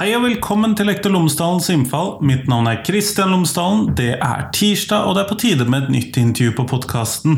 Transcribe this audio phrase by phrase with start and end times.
[0.00, 2.14] Hei og velkommen til Lektor Lomsdalens innfall.
[2.24, 3.90] Mitt navn er Kristian Lomsdalen.
[3.92, 7.34] Det er tirsdag, og det er på tide med et nytt intervju på podkasten.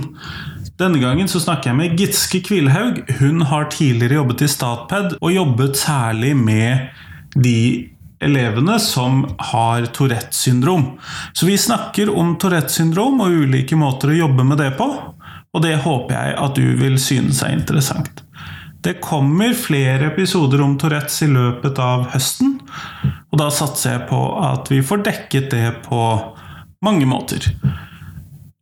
[0.79, 3.03] Denne gangen så snakker jeg med Gitske Kvilhaug.
[3.19, 6.87] Hun har tidligere jobbet i Statped, og jobbet særlig med
[7.35, 7.59] de
[8.23, 10.93] elevene som har Tourettes syndrom.
[11.35, 14.87] Så vi snakker om Tourettes syndrom og ulike måter å jobbe med det på,
[15.51, 18.22] og det håper jeg at du vil synes er interessant.
[18.83, 22.57] Det kommer flere episoder om Tourettes i løpet av høsten.
[23.31, 26.03] Og da satser jeg på at vi får dekket det på
[26.83, 27.47] mange måter.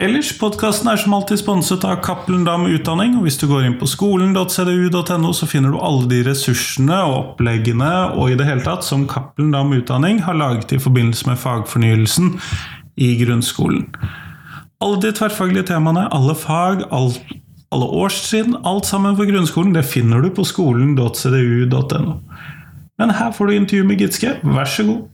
[0.01, 3.17] Ellers, podkasten er som alltid sponset av Cappelen Dam Utdanning.
[3.17, 7.91] og Hvis du går inn på skolen.cdu.no, så finner du alle de ressursene og oppleggene
[8.13, 12.35] og i det hele tatt som Cappelen Dam Utdanning har laget i forbindelse med fagfornyelsen
[13.01, 13.89] i grunnskolen.
[14.81, 17.21] Alle de tverrfaglige temaene, alle fag, alt
[17.71, 22.17] alle årstrinn, alt sammen for grunnskolen, det finner du på skolen.cdu.no.
[22.99, 25.07] Men her får du intervju med Gitske, vær så god.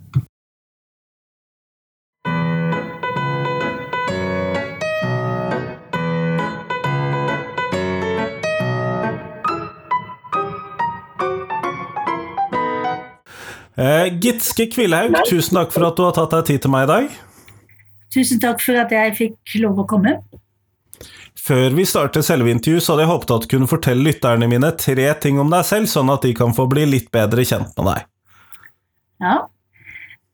[13.77, 16.93] Eh, Gitske Kvillehaug, tusen takk for at du har tatt deg tid til meg i
[16.95, 17.23] dag.
[18.17, 20.17] Tusen takk for at jeg fikk lov å komme.
[21.47, 24.72] Før vi starter selve intervjuet, så hadde jeg håpet at du kunne fortelle lytterne mine
[24.80, 27.86] tre ting om deg selv, sånn at de kan få bli litt bedre kjent med
[27.92, 28.08] deg.
[29.22, 29.36] Ja.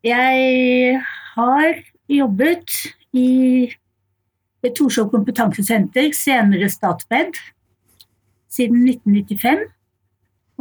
[0.02, 1.02] Jeg
[1.34, 2.78] har jobbet
[3.12, 3.68] i
[4.72, 7.36] Torshov kompetansesenter, senere Statped,
[8.52, 9.66] siden 1995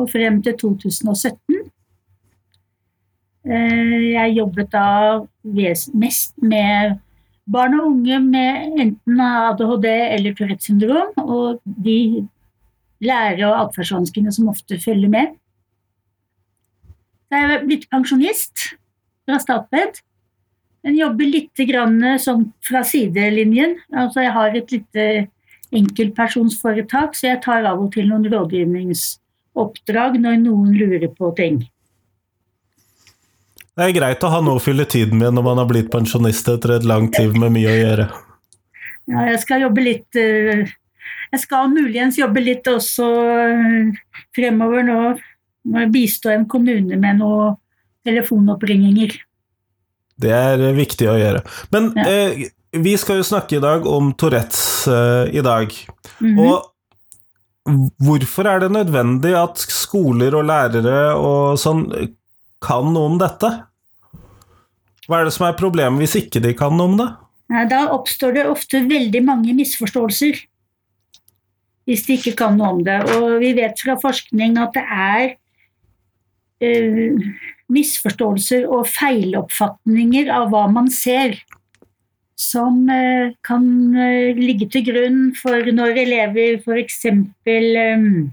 [0.01, 1.61] og frem til 2017.
[3.47, 4.87] Eh, jeg jobbet da
[5.47, 6.99] mest med
[7.49, 12.27] barn og unge med enten ADHD eller Tourettes syndrom, og de
[13.01, 15.33] lærer- og atferdsvanskene som ofte følger med.
[17.31, 18.71] Jeg er blitt pensjonist
[19.25, 20.01] fra Statped.
[20.81, 21.61] Men jobber litt
[22.21, 23.77] sånn fra sidelinjen.
[23.93, 25.27] Altså jeg har et lite
[25.71, 31.61] enkeltpersonsforetak, så jeg tar av og til noen rådgivningsoppdrag når noen lurer på ting.
[33.81, 36.45] Det er greit å ha noe å fylle tiden med når man har blitt pensjonist
[36.51, 38.03] etter et langt liv med mye å gjøre.
[39.09, 40.69] Ja, jeg skal jobbe litt eh,
[41.31, 43.89] Jeg skal muligens jobbe litt også eh,
[44.37, 44.99] fremover nå.
[45.89, 47.57] Bistå en kommune med noen
[48.05, 49.15] telefonoppringninger.
[50.21, 51.41] Det er viktig å gjøre.
[51.73, 52.05] Men ja.
[52.05, 52.45] eh,
[52.85, 55.73] vi skal jo snakke i dag om Tourettes eh, i dag.
[56.19, 56.45] Mm -hmm.
[56.45, 61.89] Og hvorfor er det nødvendig at skoler og lærere og sånn
[62.61, 63.70] kan noe om dette?
[65.11, 67.09] Hva er det som er problemet hvis ikke de kan noe om det?
[67.67, 70.37] Da oppstår det ofte veldig mange misforståelser
[71.89, 72.99] hvis de ikke kan noe om det.
[73.17, 75.33] Og vi vet fra forskning at det er
[76.63, 77.25] uh,
[77.75, 81.35] misforståelser og feiloppfatninger av hva man ser,
[82.39, 83.67] som uh, kan
[83.97, 87.03] uh, ligge til grunn for når elever f.eks.
[87.11, 88.31] Um,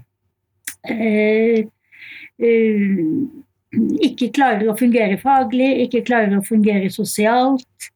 [3.75, 7.89] ikke klarer å fungere faglig, ikke klarer å fungere sosialt.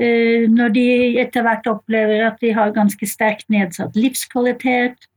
[0.00, 0.86] Eh, når de
[1.20, 5.08] etter hvert opplever at de har ganske sterkt nedsatt livskvalitet,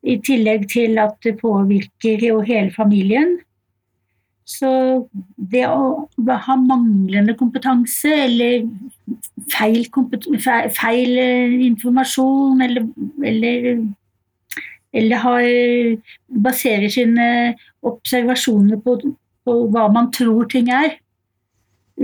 [0.00, 3.38] i tillegg til at det påvirker jo hele familien.
[4.48, 4.70] Så
[5.36, 8.64] det å ha manglende kompetanse eller
[9.52, 9.84] feil,
[10.42, 12.88] feil, feil eh, informasjon eller,
[13.30, 13.68] eller,
[14.96, 15.50] eller har,
[16.48, 17.28] baserer sine
[17.86, 18.98] observasjoner på
[19.46, 20.98] på hva man tror ting er,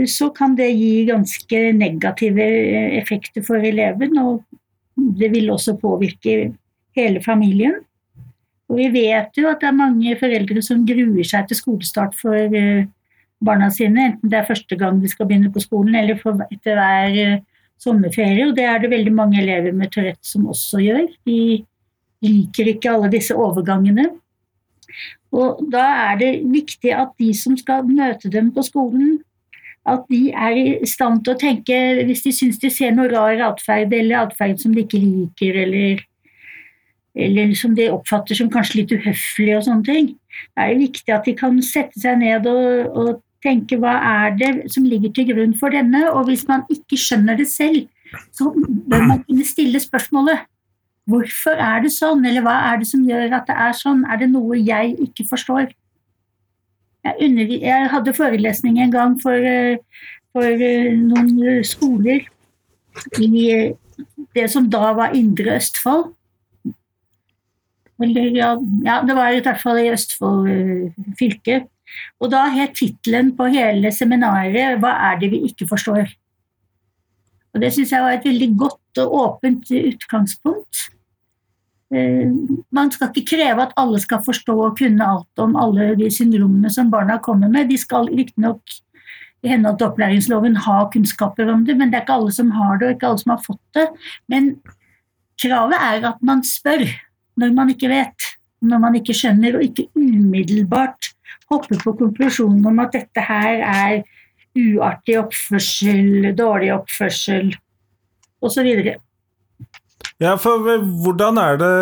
[0.08, 2.46] så kan det gi ganske negative
[2.98, 4.18] effekter for eleven.
[4.20, 4.42] Og
[4.96, 6.52] det vil også påvirke
[6.96, 7.80] hele familien.
[8.66, 12.34] Og vi vet jo at det er mange foreldre som gruer seg til skolestart for
[12.34, 12.88] eh,
[13.44, 16.18] barna sine, enten det er første gang de skal begynne på skolen eller
[16.50, 17.38] etter hver eh,
[17.80, 18.48] sommerferie.
[18.48, 21.06] Og det er det veldig mange elever med Tourette som også gjør.
[21.28, 21.62] De
[22.26, 24.08] liker ikke alle disse overgangene.
[25.34, 29.18] Og da er det viktig at de som skal møte dem på skolen,
[29.86, 31.76] at de er i stand til å tenke
[32.08, 36.00] Hvis de syns de ser noe rar atferd, eller atferd som de ikke liker, eller,
[37.14, 40.10] eller som de oppfatter som kanskje litt uhøflig og sånne ting,
[40.56, 43.12] da er det viktig at de kan sette seg ned og, og
[43.46, 47.38] tenke hva er det som ligger til grunn for denne, og hvis man ikke skjønner
[47.38, 47.86] det selv,
[48.34, 48.50] så
[48.90, 50.46] bør man kunne stille spørsmålet
[51.06, 54.02] Hvorfor er det sånn, eller hva er det som gjør at det er sånn?
[54.10, 55.70] Er det noe jeg ikke forstår?
[57.06, 59.78] Jeg, jeg hadde forelesning en gang for, eh,
[60.34, 62.26] for eh, noen skoler
[63.22, 63.46] i
[64.34, 66.10] det som da var Indre Østfold.
[68.02, 68.50] Eller, ja,
[68.84, 71.62] ja, det var i hvert fall i Østfold fylke.
[72.20, 76.12] Og da het tittelen på hele seminaret 'Hva er det vi ikke forstår?'
[77.54, 80.95] Og Det syns jeg var et veldig godt og åpent utgangspunkt.
[81.94, 82.30] Eh,
[82.74, 86.70] man skal ikke kreve at alle skal forstå og kunne alt om alle de syndromene
[86.72, 87.70] som barna kommer med.
[87.70, 88.78] De skal riktignok
[89.44, 92.80] i henhold til opplæringsloven ha kunnskaper om det, men det er ikke alle som har
[92.80, 93.86] det, og ikke alle som har fått det.
[94.32, 94.56] Men
[95.42, 96.86] kravet er at man spør
[97.36, 98.30] når man ikke vet,
[98.64, 101.12] når man ikke skjønner, og ikke umiddelbart
[101.52, 103.98] hopper på konklusjonen om at dette her er
[104.56, 107.52] uartig oppførsel, dårlig oppførsel
[108.42, 108.70] osv.
[110.22, 110.62] Ja, for
[111.04, 111.72] hvordan er det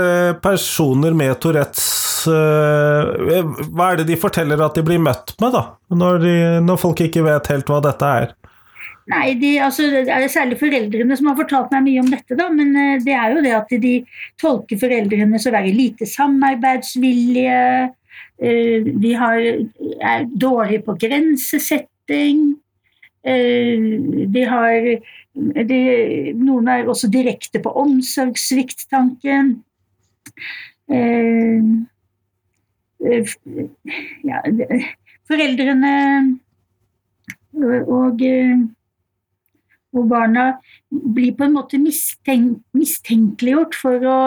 [0.42, 5.62] personer med Tourettes eh, Hva er det de forteller at de blir møtt med, da?
[5.94, 6.34] Når, de,
[6.64, 8.34] når folk ikke vet helt hva dette er?
[9.12, 12.34] Nei, de, altså, Det er særlig foreldrene som har fortalt meg mye om dette.
[12.40, 13.94] da, Men eh, det er jo det at de
[14.42, 17.62] tolker foreldrene som å være lite samarbeidsvillige.
[18.42, 19.46] Eh, de har,
[20.10, 22.48] er dårlige på grensesetting.
[23.24, 24.88] De har
[25.34, 25.80] de,
[26.38, 29.56] Noen er også direkte på omsorgssvikt-tanken.
[30.94, 31.62] Eh,
[34.24, 34.40] ja,
[35.28, 35.94] foreldrene
[37.54, 38.22] og,
[39.94, 40.44] og barna
[40.90, 44.18] blir på en måte mistenk, mistenkeliggjort for å,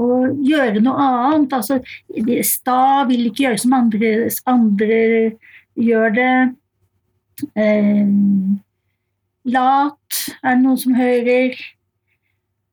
[0.00, 0.08] å,
[0.44, 1.56] gjøre noe annet.
[1.58, 1.80] Altså,
[2.46, 4.12] sta vil ikke gjøre som andre,
[4.52, 5.00] andre
[5.80, 6.34] gjør det.
[7.58, 8.06] Eh,
[9.44, 11.56] lat er det noen som hører.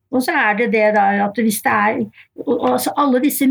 [0.09, 1.99] Og så er det det da at hvis det er
[2.47, 3.45] altså alle disse,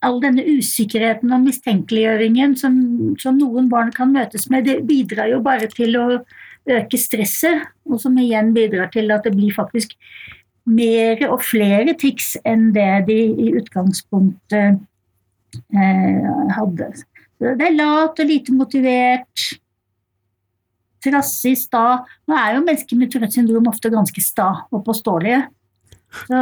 [0.00, 2.76] All denne usikkerheten og mistenkeliggjøringen som,
[3.20, 6.06] som, noen barn kan møtes med, det bidrar jo bare til å
[6.70, 9.96] øke stresset, og som igjen bidrar til at det blir faktisk
[10.70, 14.80] mer og flere tics enn det de i utgangspunktet
[15.74, 16.92] eh, hadde.
[17.40, 19.50] Så det er lat og lite motivert
[21.04, 22.02] trassig, sta.
[22.28, 25.46] Nå er jo mennesker med Tourettes syndrom ofte ganske sta og påståelige.
[26.10, 26.38] Så,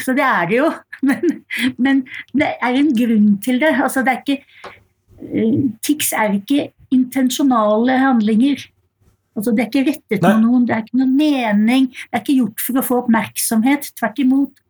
[0.00, 0.70] så, det er det jo.
[1.08, 1.30] Men,
[1.80, 2.00] men,
[2.36, 3.70] det er en grunn til det.
[3.80, 4.42] Altså, det er ikke
[5.24, 8.66] uh, Tics er ikke intensjonale handlinger.
[9.36, 11.86] Altså, det er ikke rettet mot noen, det er ikke noen mening.
[11.88, 13.88] Det er ikke gjort for å få oppmerksomhet.
[13.96, 14.60] Tvert imot.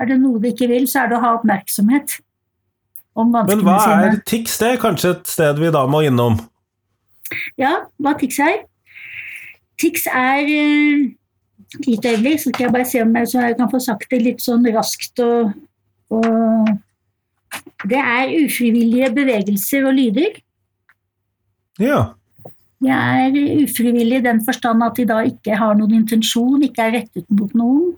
[0.00, 2.18] Er det noe det ikke vil, så er det å ha oppmerksomhet.
[3.20, 4.58] Om Men hva er tics?
[4.60, 6.38] Det er kanskje et sted vi da må innom?
[7.60, 8.64] Ja, hva tics er?
[9.80, 11.08] TIX er uh,
[11.86, 14.40] Litt øyeblikk, så skal jeg bare se om jeg, jeg, kan få sagt det litt
[14.42, 15.52] sånn raskt og,
[16.10, 16.70] og
[17.86, 20.40] Det er ufrivillige bevegelser og lyder.
[21.78, 22.00] Ja.
[22.82, 26.96] De er ufrivillige i den forstand at de da ikke har noen intensjon, ikke er
[26.98, 27.94] rettet mot noen.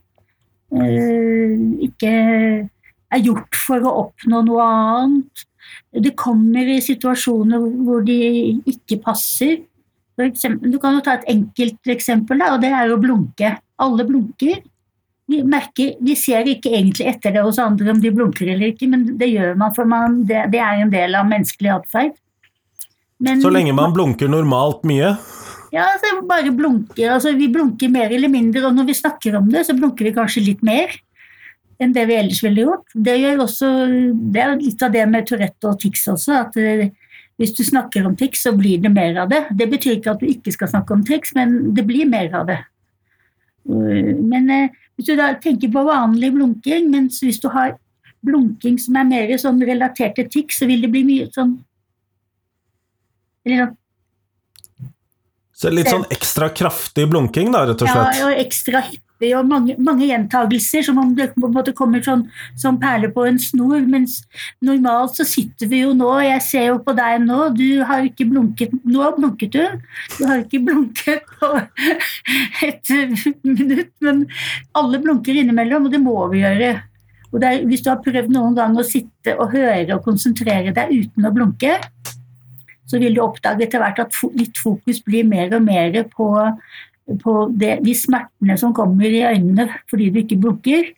[0.73, 2.13] Uh, ikke
[3.13, 5.45] er gjort for å oppnå noe annet.
[5.93, 8.19] Det kommer i situasjoner hvor de
[8.69, 9.61] ikke passer.
[10.21, 13.55] Eksempel, du kan jo ta et enkelt eksempel, da, og det er å blunke.
[13.81, 14.61] Alle blunker.
[15.31, 18.91] Vi, merker, vi ser ikke egentlig etter det hos andre om de blunker eller ikke,
[18.93, 22.19] men det gjør man, for man, det, det er en del av menneskelig atferd.
[23.41, 25.15] Så lenge man blunker normalt mye?
[25.73, 27.15] Ja, så bare blunker.
[27.15, 30.15] Altså, vi blunker mer eller mindre, og når vi snakker om det, så blunker vi
[30.17, 30.93] kanskje litt mer
[31.83, 32.93] enn det vi ellers ville gjort.
[32.93, 33.71] Det, også,
[34.35, 36.59] det er litt av det med Tourette og tics også, at
[37.43, 39.41] hvis du snakker om triks, så blir det mer av det.
[39.59, 42.47] Det betyr ikke at du ikke skal snakke om triks, men det blir mer av
[42.47, 42.61] det.
[43.67, 47.75] Men eh, hvis du da tenker på vanlig blunking, mens hvis du har
[48.23, 51.57] blunking som er mer sånn relatert til tics, så vil det bli mye sånn
[53.43, 53.79] Eller sånn
[55.59, 58.21] Så litt sånn ekstra kraftig blunking, da, rett og slett?
[58.21, 61.73] Ja, og ekstra hyppig hyppig og mange, mange gjentagelser, som om det på en måte
[61.73, 62.27] kommer sånn,
[62.57, 63.81] som perler på en snor.
[63.87, 64.23] Mens
[64.61, 68.27] normalt så sitter vi jo nå, jeg ser jo på deg nå, du har ikke
[68.29, 69.65] blunket Nå blunket du.
[70.19, 71.51] Du har ikke blunket på
[72.67, 72.93] et
[73.43, 74.25] minutt, men
[74.75, 76.73] alle blunker innimellom, og det må vi gjøre.
[77.33, 80.93] Og er, hvis du har prøvd noen gang å sitte og høre og konsentrere deg
[80.93, 81.79] uten å blunke,
[82.91, 86.27] så vil du oppdage etter hvert at ditt fokus blir mer og mer på
[87.21, 90.93] på det, de smertene som kommer i øynene fordi du ikke blunker.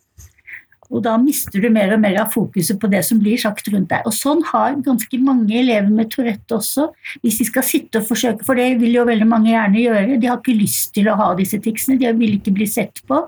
[0.94, 3.88] Og da mister du mer og mer av fokuset på det som blir sagt rundt
[3.90, 4.04] deg.
[4.06, 6.90] Og sånn har ganske mange elever med Tourette også.
[7.24, 10.18] Hvis de skal sitte og forsøke, for det vil jo veldig mange gjerne gjøre.
[10.20, 13.22] De har ikke lyst til å ha disse ticsene, de vil ikke bli sett på.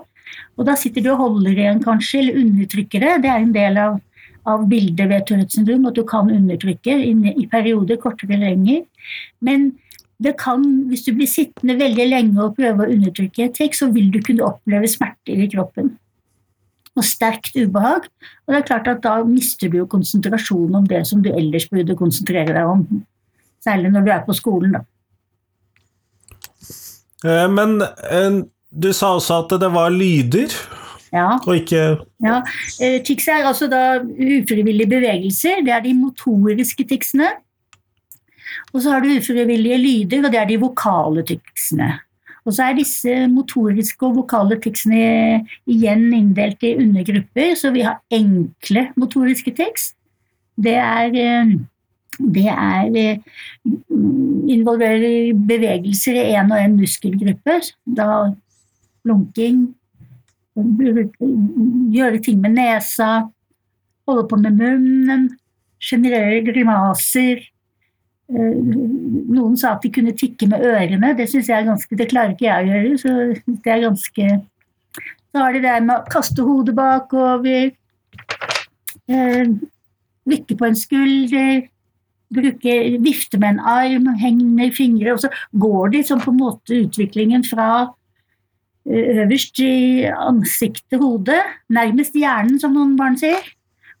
[0.57, 3.15] Og da sitter du og holder igjen kanskje, eller undertrykker det.
[3.25, 3.99] Det er en del av,
[4.47, 8.85] av bildet ved Tourettes syndrom, at du kan undertrykke i perioder, kortere eller lenger.
[9.43, 9.71] Men
[10.23, 13.89] det kan, hvis du blir sittende veldig lenge og prøve å undertrykke et trekk, så
[13.93, 15.91] vil du kunne oppleve smerter i kroppen.
[16.97, 18.07] Og sterkt ubehag.
[18.47, 21.67] Og det er klart at da mister du jo konsentrasjonen om det som du ellers
[21.69, 22.81] burde konsentrere deg om.
[23.61, 24.81] Særlig når du er på skolen, da.
[27.25, 28.41] Eh, Men eh,
[28.73, 30.53] du sa også at det var lyder,
[31.13, 31.37] Ja.
[31.47, 32.41] og ikke Ja,
[32.81, 35.61] eh, Tics er altså da ufrivillige bevegelser.
[35.63, 37.29] Det er de motoriske ticsene.
[38.77, 41.95] Og så har du ufrivillige lyder, og det er de vokale ticsene.
[42.45, 44.99] Og så er disse motoriske og vokale ticsene
[45.67, 47.55] igjen inndelt i undergrupper.
[47.57, 49.89] Så vi har enkle motoriske tics.
[50.55, 51.57] Det er, eh,
[52.21, 53.17] det er eh,
[54.53, 57.57] involverer bevegelser i én og én muskelgruppe.
[57.97, 58.29] Da
[59.03, 59.73] blunking,
[61.97, 63.27] gjøre ting med nesa,
[64.07, 65.29] holde på med munnen,
[65.81, 67.41] generere grimaser.
[68.27, 68.55] Eh,
[69.31, 71.13] Noen sa at de kunne tikke med ørene.
[71.17, 72.99] Det synes jeg er ganske, det klarer ikke jeg å gjøre.
[72.99, 73.15] Så
[73.63, 74.29] det er ganske
[75.27, 77.71] Så har de det med å kaste hodet bakover,
[79.11, 79.49] eh,
[80.25, 81.67] lykke på en skulder,
[82.33, 86.79] bruke, vifte med en arm, hender, fingre, og så går de sånn på en måte
[86.79, 87.67] utviklingen fra
[88.87, 93.43] eh, øverst i ansiktet, hodet, nærmest hjernen, som noen barn sier.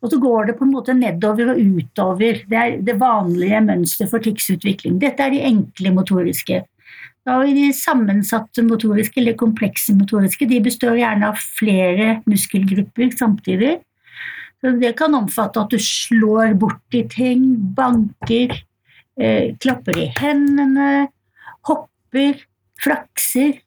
[0.03, 2.43] Og så går det på en måte nedover og utover.
[2.45, 4.99] Det er det vanlige mønsteret for ticsutvikling.
[5.01, 6.61] Dette er de enkle motoriske.
[7.27, 10.47] Da er de sammensatte motoriske, eller komplekse motoriske.
[10.47, 13.73] De består gjerne av flere muskelgrupper samtidig.
[14.61, 18.55] Så det kan omfatte at du slår borti ting, banker,
[19.19, 21.09] eh, klapper i hendene,
[21.67, 22.39] hopper,
[22.81, 23.59] flakser.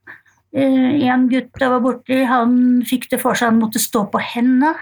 [0.55, 4.19] Eh, en gutt jeg var borti, han fikk det for seg han måtte stå på
[4.19, 4.75] hendene.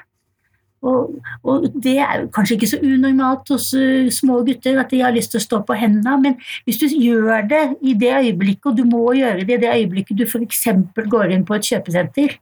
[0.86, 5.14] Og, og det er kanskje ikke så unormalt hos uh, små gutter at de har
[5.14, 6.36] lyst til å stå på hendene, men
[6.68, 10.20] hvis du gjør det i det øyeblikket, og du må gjøre det i det øyeblikket
[10.20, 10.64] du f.eks.
[11.10, 12.38] går inn på et kjøpesenter,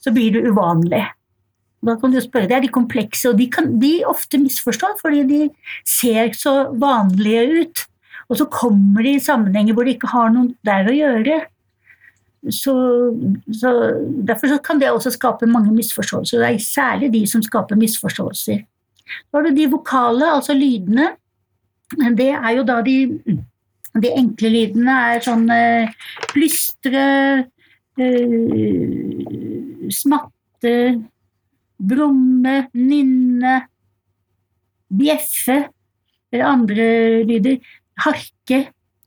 [0.00, 1.04] så blir du uvanlig.
[1.80, 5.22] Da kan du spørre, Det er de komplekse, og de kan de ofte misforstår fordi
[5.28, 5.40] de
[5.86, 7.86] ser så vanlige ut.
[8.30, 11.40] Og så kommer de i sammenhenger hvor de ikke har noe der å gjøre.
[12.48, 12.72] Så,
[13.52, 13.70] så
[14.24, 16.38] Derfor så kan det også skape mange misforståelser.
[16.40, 18.62] Det er særlig de som skaper misforståelser.
[19.04, 21.10] Så har du de vokale, altså lydene.
[22.16, 22.96] Det er jo da de,
[24.02, 25.90] de enkle lydene er sånn eh,
[26.30, 27.06] plystre,
[27.98, 29.24] eh,
[29.90, 30.76] smatte,
[31.80, 33.56] brumme, nynne,
[34.90, 35.58] bjeffe
[36.30, 36.86] eller andre
[37.26, 37.58] lyder.
[38.00, 38.60] Harke.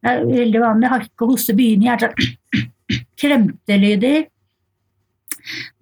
[0.04, 0.92] Det er veldig vanlig.
[0.92, 2.70] Harke og hoste begynner gjerne sånn
[3.20, 4.30] kremtelyder.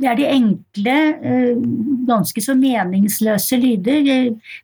[0.02, 1.58] Det er de enkle, eh,
[2.08, 4.08] ganske så meningsløse lyder.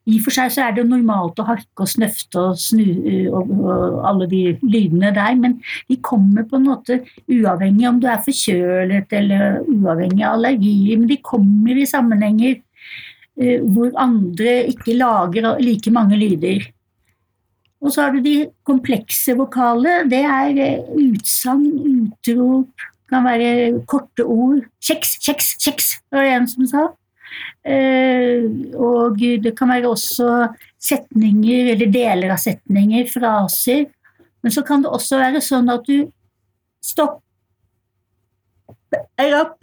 [0.08, 2.88] I og for seg så er det normalt å harke og snøfte og snu
[3.30, 8.08] og, og alle de lydene der, men de kommer på en måte uavhengig om du
[8.10, 14.98] er forkjølet eller uavhengig av allergi, men de kommer i sammenhenger eh, hvor andre ikke
[14.98, 16.66] lager like mange lyder.
[17.82, 20.02] Og så har du de komplekse vokale.
[20.10, 21.68] Det er eh, utsagn,
[22.08, 24.64] utrop, kan være korte ord.
[24.84, 26.88] Kjeks, kjeks, kjeks, var det en som sa.
[27.68, 30.48] Eh, og det kan være også
[30.82, 33.86] setninger, eller deler av setninger, fraser.
[34.42, 36.08] Men så kan det også være sånn at du
[36.84, 37.24] stopper
[39.38, 39.58] opp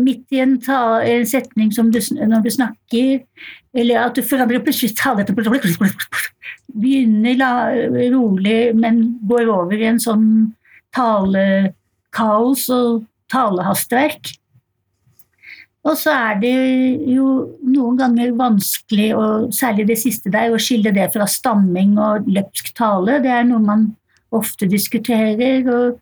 [0.00, 3.20] midt i en, ta, en setning du, når du snakker,
[3.76, 5.26] eller at du forandrer plutselig tale
[6.74, 10.26] Begynner rolig, men går over i en sånn
[10.94, 14.34] talekaos og talehastverk.
[15.88, 16.56] Og så er det
[17.08, 17.28] jo
[17.64, 22.74] noen ganger vanskelig, og særlig det siste der, å skille det fra stamming og løpsk
[22.76, 23.20] tale.
[23.24, 23.86] Det er noe man
[24.36, 25.64] ofte diskuterer.
[25.64, 25.98] og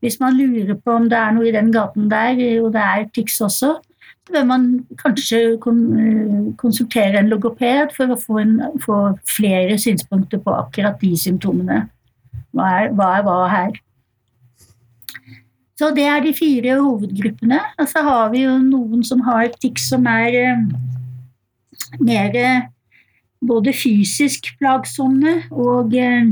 [0.00, 3.08] hvis man lurer på om det er noe i den gaten der, og det er
[3.14, 3.89] tics også, så
[4.28, 4.66] bør man
[4.98, 5.58] kanskje
[6.60, 8.98] konsultere en logoped for å få, en, få
[9.28, 11.84] flere synspunkter på akkurat de symptomene.
[12.54, 13.78] Hva er hva, er her?
[15.78, 17.60] Så det er de fire hovedgruppene.
[17.78, 20.66] Og så har vi jo noen som har tics som er eh,
[21.98, 22.36] mer
[23.40, 26.28] både fysisk plagsomme og eh,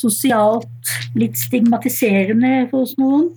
[0.00, 3.28] sosialt litt stigmatiserende hos noen.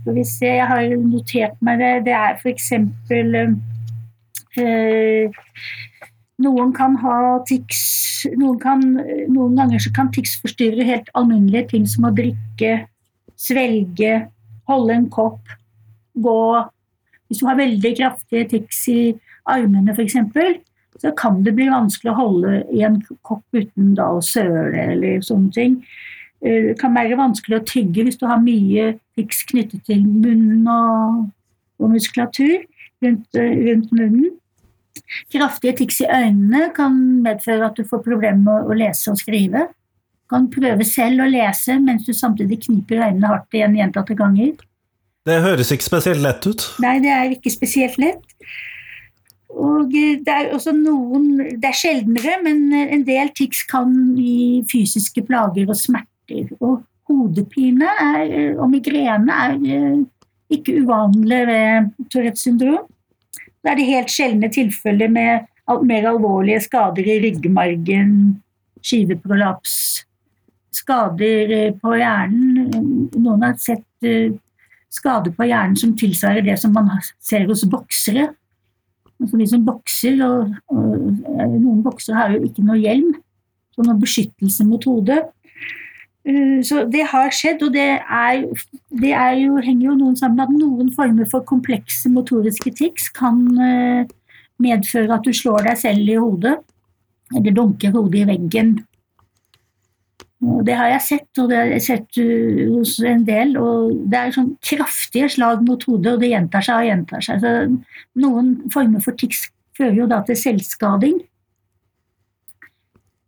[0.00, 1.92] Skal vi se, jeg har notert meg det.
[2.08, 2.72] Det er f.eks.
[4.56, 5.40] Uh,
[6.40, 7.16] noen kan ha
[7.46, 7.82] tics
[8.36, 8.82] noen, kan,
[9.30, 12.72] noen ganger så kan tics forstyrre helt alminnelige ting som å drikke,
[13.40, 14.26] svelge,
[14.68, 15.54] holde en kopp,
[16.20, 16.40] gå.
[17.30, 19.00] Hvis du har veldig kraftige tics i
[19.48, 20.18] armene f.eks.,
[21.00, 25.22] så kan det bli vanskelig å holde i en kopp uten da å søle eller
[25.24, 25.78] sånne ting.
[26.40, 31.26] Det kan være vanskelig å tygge hvis du har mye fiks knyttet til munnen og,
[31.80, 32.62] og muskulatur
[33.04, 34.30] rundt, rundt, munnen.
[35.32, 39.66] Kraftige tics i øynene kan medføre at du får problemer med å lese og skrive.
[39.68, 44.56] Du kan prøve selv å lese mens du samtidig kniper øynene hardt igjen gjentatte ganger.
[45.28, 46.66] Det høres ikke spesielt lett ut.
[46.80, 48.24] Nei, det er ikke spesielt lett.
[49.50, 54.62] Og eh, det er også noen Det er sjeldnere, men en del tics kan gi
[54.70, 55.76] fysiske plager og
[56.30, 56.56] smerter.
[56.60, 60.02] Og hodepine er, og migrene er eh,
[60.50, 62.86] ikke uvanlig ved Tourettes syndrom.
[63.60, 65.48] Da er det helt sjeldne tilfeller med
[65.86, 68.14] mer alvorlige skader i ryggmargen,
[68.82, 69.74] skiveprolaps,
[70.74, 72.70] skader eh, på hjernen.
[73.18, 74.32] Noen har sett eh,
[74.90, 76.90] skader på hjernen som tilsvarer det som man
[77.22, 78.30] ser hos boksere.
[79.20, 80.94] Altså de som bokser, og, og,
[81.28, 83.12] eh, Noen boksere har jo ikke noe hjelm,
[83.74, 85.20] så noen beskyttelse mot hodet.
[86.20, 88.42] Så det har skjedd, og det, er,
[89.00, 93.08] det er jo, henger jo noen sammen med at noen former for komplekse motoriske tics
[93.16, 93.40] kan
[94.60, 96.58] medføre at du slår deg selv i hodet,
[97.32, 98.74] eller dunker hodet i veggen.
[100.40, 102.20] Og det har jeg sett, og det har jeg sett
[102.70, 103.56] hos en del.
[103.60, 107.42] og Det er sånn kraftige slag mot hodet, og det gjentar seg og gjentar seg.
[107.44, 109.46] Så noen former for tics
[109.76, 111.18] fører jo da til selvskading.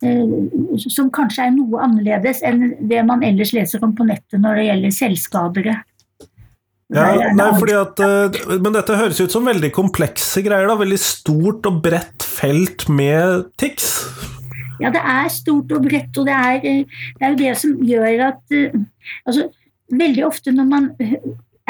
[0.02, 4.68] Som kanskje er noe annerledes enn det man ellers leser om på nettet når det
[4.68, 5.76] gjelder selvskadere.
[6.92, 7.46] Ja, nei,
[7.78, 8.02] at,
[8.60, 10.68] Men dette høres ut som veldig komplekse greier.
[10.68, 13.94] da, Veldig stort og bredt felt med tics.
[14.82, 18.26] Ja, det er stort og bredt, og det er, det er jo det som gjør
[18.32, 18.56] at
[19.26, 19.48] altså,
[19.92, 20.84] Veldig ofte når man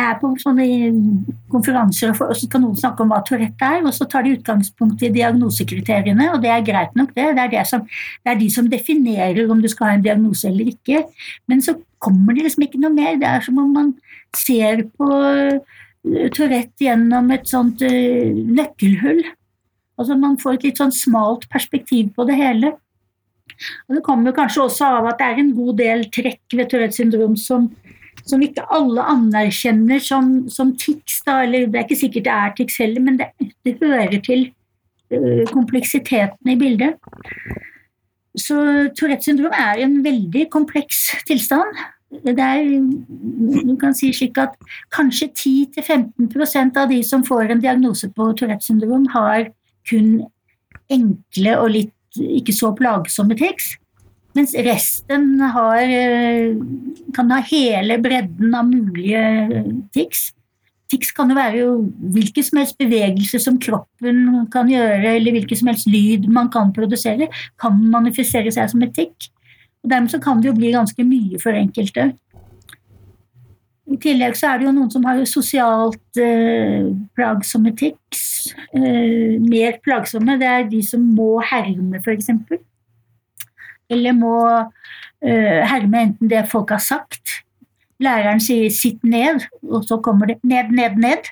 [0.04, 0.66] er på sånne
[1.52, 5.02] konferanser, og så kan noen snakke om hva Tourette er, og så tar de utgangspunkt
[5.04, 7.30] i diagnosekriteriene, og det er greit nok, det.
[7.36, 7.84] Det er, det, som,
[8.22, 11.04] det er de som definerer om du skal ha en diagnose eller ikke.
[11.50, 13.16] Men så kommer det liksom ikke noe mer.
[13.20, 13.94] Det er som om man
[14.36, 19.22] ser på eh, Tourette gjennom et sånt uh, nøkkelhull.
[20.00, 22.72] Altså Man får et litt sånn smalt perspektiv på det hele.
[23.86, 26.98] Og Det kommer kanskje også av at det er en god del trekk ved Tourettes
[26.98, 27.68] syndrom som
[28.28, 31.20] som ikke alle anerkjenner som, som tics.
[31.26, 33.30] Eller det er ikke sikkert det er tics heller, men det,
[33.66, 34.46] det hører til
[35.14, 36.98] uh, kompleksiteten i bildet.
[38.38, 38.56] Så
[38.96, 41.76] Tourettes syndrom er en veldig kompleks tilstand.
[42.12, 42.68] Det er,
[43.64, 44.56] du kan si slik at
[44.92, 49.50] Kanskje 10-15% av de som får en diagnose på Tourettes syndrom, har
[49.88, 50.22] kun
[50.92, 53.74] enkle og litt ikke så plagsomme tics.
[54.32, 56.54] Mens resten har, eh,
[57.14, 60.32] kan ha hele bredden av mulige tics.
[60.88, 61.66] Tics kan jo være
[62.12, 66.72] hvilken som helst bevegelse som kroppen kan gjøre, eller hvilken som helst lyd man kan
[66.72, 67.28] produsere,
[67.60, 69.30] kan manifisere seg som et tikk.
[69.84, 72.12] Og Dermed så kan det jo bli ganske mye for enkelte.
[73.92, 78.54] I tillegg så er det jo noen som har sosialt eh, plagsomme tics.
[78.72, 82.30] Eh, mer plagsomme det er de som må herme, f.eks
[83.92, 87.38] eller må uh, herme enten det folk har sagt.
[88.02, 91.30] Læreren sier 'sitt ned', og så kommer det 'ned, ned, ned'.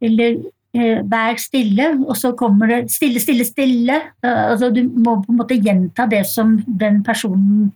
[0.00, 0.38] Eller
[0.78, 4.00] uh, 'vær stille', og så kommer det 'stille, stille, stille'.
[4.24, 7.72] Uh, altså, du må på en måte gjenta det som den personen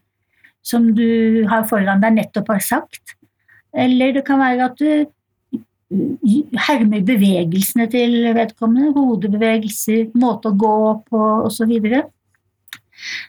[0.67, 3.15] som du har foran deg, nettopp har sagt.
[3.77, 5.07] Eller det kan være at du
[6.67, 8.93] hermer bevegelsene til vedkommende.
[8.97, 10.77] Hodebevegelser, måte å gå
[11.11, 11.77] på osv.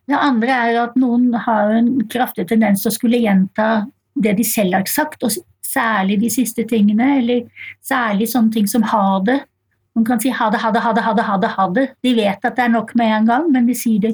[0.08, 4.46] Det andre er at noen har en kraftig tendens til å skulle gjenta det de
[4.48, 5.36] selv har sagt, og
[5.68, 7.46] særlig de siste tingene, eller
[7.86, 9.42] særlig sånne ting som ha det.
[9.98, 11.48] Man kan si ha det, ha det, ha det, ha det, ha det.
[11.56, 11.86] ha det.
[12.06, 14.12] De vet at det er nok med en gang, men de sier det,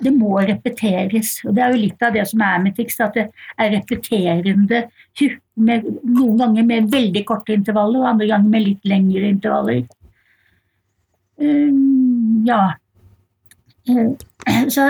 [0.00, 1.34] det må repeteres.
[1.44, 3.26] Og Det er jo litt av det som er med tics, at det
[3.60, 4.86] er repeterende.
[5.66, 9.84] Med, noen ganger med veldig korte intervaller, og andre ganger med litt lengre intervaller.
[11.36, 12.62] Um, ja.
[13.86, 14.82] Så,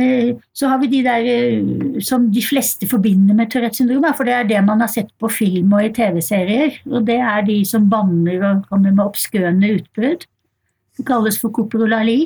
[0.00, 4.24] eh, så, har vi de der eh, som de fleste forbinder med Tourettes syndrom, for
[4.28, 6.80] det er det man har sett på film og i TV-serier.
[6.90, 10.26] Og det er de som banner og kommer med obskøne utbrudd.
[10.98, 12.20] Det kalles for koprolali.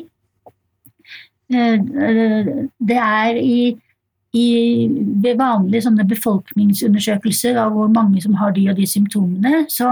[1.53, 1.79] Eh,
[2.79, 3.57] det er i
[4.33, 4.89] i,
[5.23, 9.91] ved vanlige sånne befolkningsundersøkelser av hvor mange som har de og de symptomene, så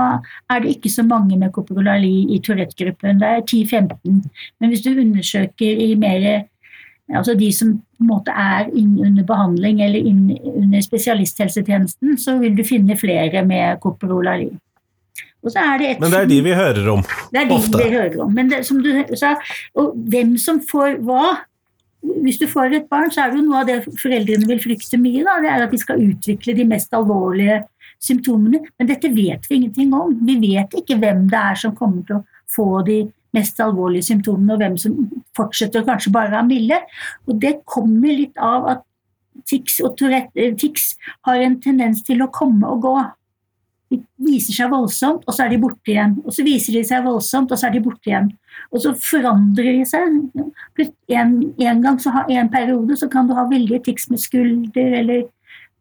[0.51, 3.21] er det ikke så mange med koprolali i Tourette-gruppen.
[3.21, 4.23] Det er 10-15.
[4.61, 6.47] Men hvis du undersøker i mer
[7.11, 12.37] Altså de som på en måte er inn under behandling eller inn under spesialisthelsetjenesten, så
[12.39, 14.47] vil du finne flere med koprolali.
[16.01, 17.03] Men det er de vi hører om?
[17.33, 17.79] Det er de ofte.
[17.81, 18.33] vi hører om.
[18.37, 19.35] Men det, som du sa,
[19.75, 21.33] og hvem som får hva,
[22.01, 24.99] hvis du får et barn, så er det jo noe av det foreldrene vil frykte
[25.01, 25.23] mye.
[25.27, 27.61] Da, det er at de skal utvikle de mest alvorlige
[28.01, 28.63] symptomene.
[28.79, 30.15] Men dette vet vi ingenting om.
[30.27, 33.03] Vi vet ikke hvem det er som kommer til å få de
[33.37, 34.97] mest alvorlige symptomene, og hvem som
[35.39, 36.81] fortsetter kanskje bare være milde.
[37.29, 38.87] Og det kommer litt av at
[39.49, 40.95] tics, og eh, tics
[41.29, 42.97] har en tendens til å komme og gå.
[43.91, 46.15] De viser seg voldsomt, og så er de borte igjen.
[46.23, 48.31] Og så viser de seg voldsomt, og så er de borte igjen.
[48.71, 50.21] Og så forandrer de seg.
[51.11, 54.97] En, en gang så har, en periode så kan du ha veldig tics med skulder,
[55.03, 55.27] eller,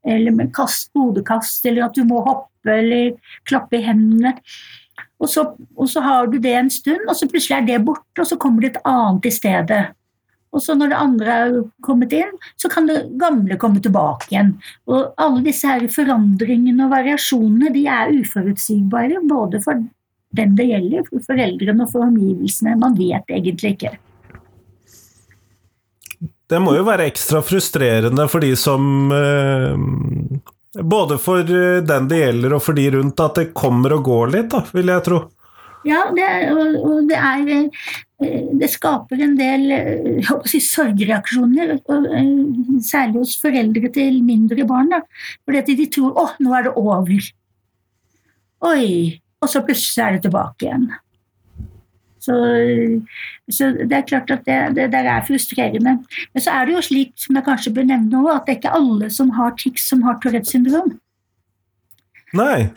[0.08, 3.14] eller med kast, hodekast, eller at du må hoppe eller
[3.48, 4.34] klappe i hendene.
[5.20, 5.46] Og så,
[5.76, 8.38] og så, har du det en stund, og så plutselig er det borte, og så
[8.40, 9.82] kommer det et annet i stedet.
[10.56, 14.56] Og så når det andre er kommet inn, så kan det gamle komme tilbake igjen.
[14.90, 19.82] Og alle disse her forandringene og variasjonene de er uforutsigbare, både for
[20.38, 22.78] den det gjelder, for foreldrene og for omgivelsene.
[22.82, 23.96] Man vet egentlig ikke.
[26.50, 29.76] Det må jo være ekstra frustrerende for de som eh,
[30.82, 34.34] både for eh, den det gjelder og for de rundt, at det kommer og går
[34.34, 35.20] litt, da, vil jeg tro.
[35.88, 36.28] Ja, det,
[36.84, 41.78] og det er eh, Det skaper en del eh, si, sorgreaksjoner,
[42.84, 44.92] særlig hos foreldre til mindre barn.
[44.92, 45.04] Da.
[45.48, 47.32] Fordi de tror 'å, nå er det over'.
[48.68, 49.22] Oi!
[49.40, 50.90] Og så plutselig er det tilbake igjen.
[52.20, 52.36] Så,
[53.48, 55.96] så, det er klart at det, det, det, er frustrerende.
[56.34, 58.60] Men så er det jo slik, som jeg kanskje bør nevne nå, at det er
[58.60, 60.98] ikke alle som har tics, som har Tourettes syndrom.
[62.36, 62.68] Nei.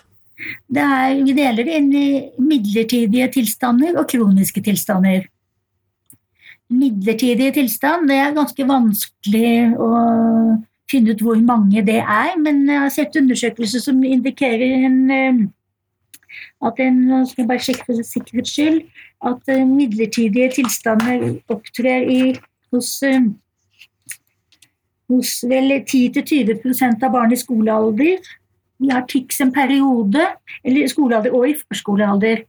[0.74, 2.08] Er, vi deler det inn i
[2.42, 5.28] midlertidige tilstander og kroniske tilstander.
[6.72, 9.90] Midlertidige tilstand det er ganske vanskelig å
[10.90, 15.42] finne ut hvor mange det er, men jeg har sett undersøkelser som indikerer en eh,
[16.62, 18.82] at en, skal bare sjekke for sikkerhets skyld,
[19.26, 22.20] at uh, midlertidige tilstander opptrer i,
[22.72, 23.26] hos, uh,
[25.12, 28.32] hos vel 10-20 av barn i skolealder.
[28.82, 30.24] Vi har TIX en periode,
[30.64, 32.42] eller skolealder og i førskolealder.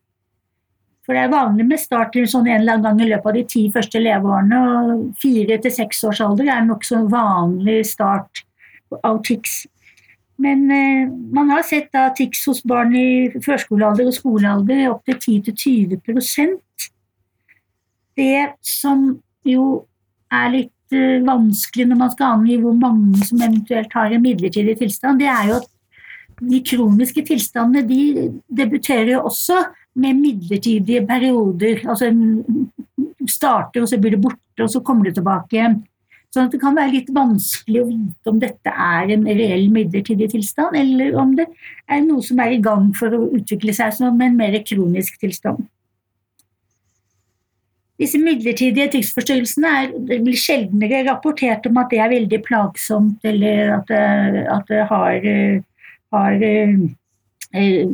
[1.04, 3.44] For det er vanlig med start sånn en eller annen gang i løpet av de
[3.52, 4.62] ti første leveårene.
[4.64, 8.46] og Fire til seks års alder er nokså vanlig start
[9.04, 9.64] av TIX.
[10.42, 16.88] Men eh, man har sett da tics hos barn i førskolealder og skolealder opptil 10-20%
[18.18, 19.06] Det som
[19.46, 19.68] jo
[20.34, 24.78] er litt eh, vanskelig når man skal angi hvor mange som eventuelt har en midlertidig
[24.82, 25.70] tilstand, det er jo at
[26.42, 29.60] de kroniske tilstandene de debuterer jo også
[30.00, 31.84] med midlertidige perioder.
[31.86, 32.10] Altså
[33.30, 35.82] starter, og så blir det borte, og så kommer det tilbake igjen.
[36.34, 40.32] Sånn at det kan være litt vanskelig å vite om dette er en reell midlertidig
[40.32, 41.46] tilstand, eller om det
[41.86, 45.62] er noe som er i gang for å utvikle seg som en mer kronisk tilstand.
[48.02, 49.74] Disse midlertidige tidsforstyrrelsene
[50.10, 54.02] blir sjeldnere rapportert om at det er veldig plagsomt, eller at det,
[54.56, 55.30] at det har,
[56.14, 57.90] har eh,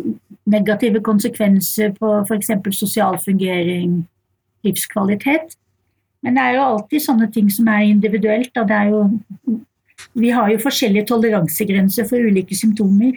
[0.50, 2.52] negative konsekvenser på f.eks.
[2.78, 4.04] sosial fungering,
[4.66, 5.56] livskvalitet.
[6.24, 8.58] Men det er jo alltid sånne ting som er individuelt.
[8.60, 9.02] Er jo,
[10.20, 13.16] vi har jo forskjellige toleransegrenser for ulike symptomer.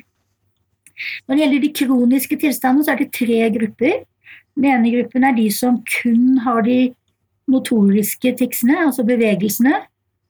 [1.27, 4.03] Når det gjelder de kroniske tilstandene, så er det tre grupper.
[4.55, 6.93] Den ene gruppen er de som kun har de
[7.51, 9.81] motoriske ticsene, altså bevegelsene.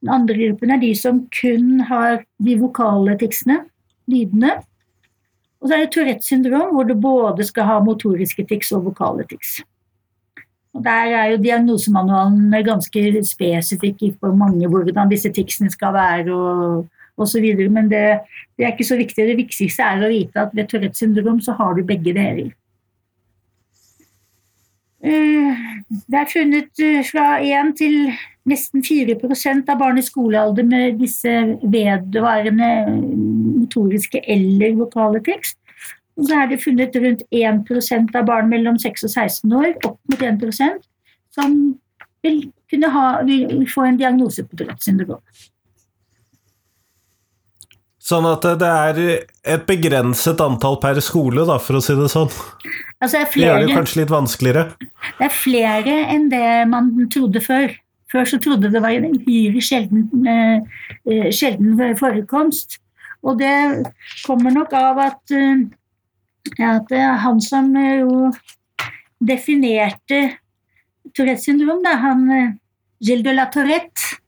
[0.03, 3.61] Den andre gruppen er de som kun har de vokale ticsene,
[4.09, 4.55] lydene.
[5.61, 9.23] Og så er det Tourettes syndrom, hvor du både skal ha motoriske tics og vokale
[9.29, 9.61] tics.
[10.73, 16.87] Og Der er jo diagnosemanualen ganske spesifikk på mange hvordan disse ticsene skal være og
[17.17, 17.45] osv.
[17.69, 18.19] Men det,
[18.57, 19.27] det, er ikke så viktig.
[19.27, 22.51] Det viktigste er å vite at ved Tourettes syndrom så har du begge deler.
[25.03, 25.63] Eh,
[26.07, 27.97] det er funnet eh, fra 1 til
[28.49, 32.69] nesten 4% av barn i skolealder med disse vedvarende
[33.73, 35.57] motoriske eller vokale tekst.
[36.17, 39.97] Og så er det funnet rundt 1% av barn mellom 6 og 16 år, opp
[40.11, 40.83] mot 1%
[41.33, 41.55] som
[42.23, 45.21] vil kunne ha, vil få en diagnose på Tourettes syndrom.
[48.03, 48.97] Sånn at det er
[49.55, 52.29] et begrenset antall per skole, da, for å si det sånn.
[52.99, 54.65] Altså det, flere, det gjør det kanskje litt vanskeligere?
[55.17, 57.73] Det er flere enn det man trodde før.
[58.11, 62.77] Før så trodde det var en uhyre sjelden, uh, sjelden forekomst.
[63.23, 63.55] Og det
[64.25, 65.63] kommer nok av at uh,
[66.59, 66.91] at
[67.23, 68.31] han som eh, jo
[69.23, 70.39] definerte
[71.13, 72.51] Tourettes syndrom, da, han eh,
[73.03, 74.19] Gilles de la Tourette,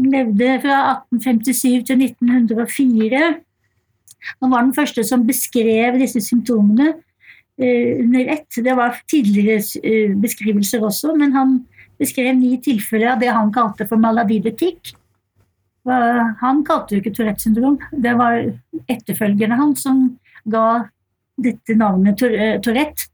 [0.00, 0.76] levde fra
[1.12, 3.22] 1857 til 1904.
[4.40, 6.94] Han var den første som beskrev disse symptomene
[7.60, 8.56] under ett.
[8.56, 11.58] Det var tidligere beskrivelser også, men han
[12.00, 14.94] beskrev ni tilfeller av det han kalte for maladidetikk.
[16.40, 17.78] Han kalte jo ikke Tourettes syndrom.
[17.90, 18.42] Det var
[18.90, 20.04] etterfølgerne hans som
[20.50, 20.84] ga
[21.40, 23.08] dette navnet eh, Tourette.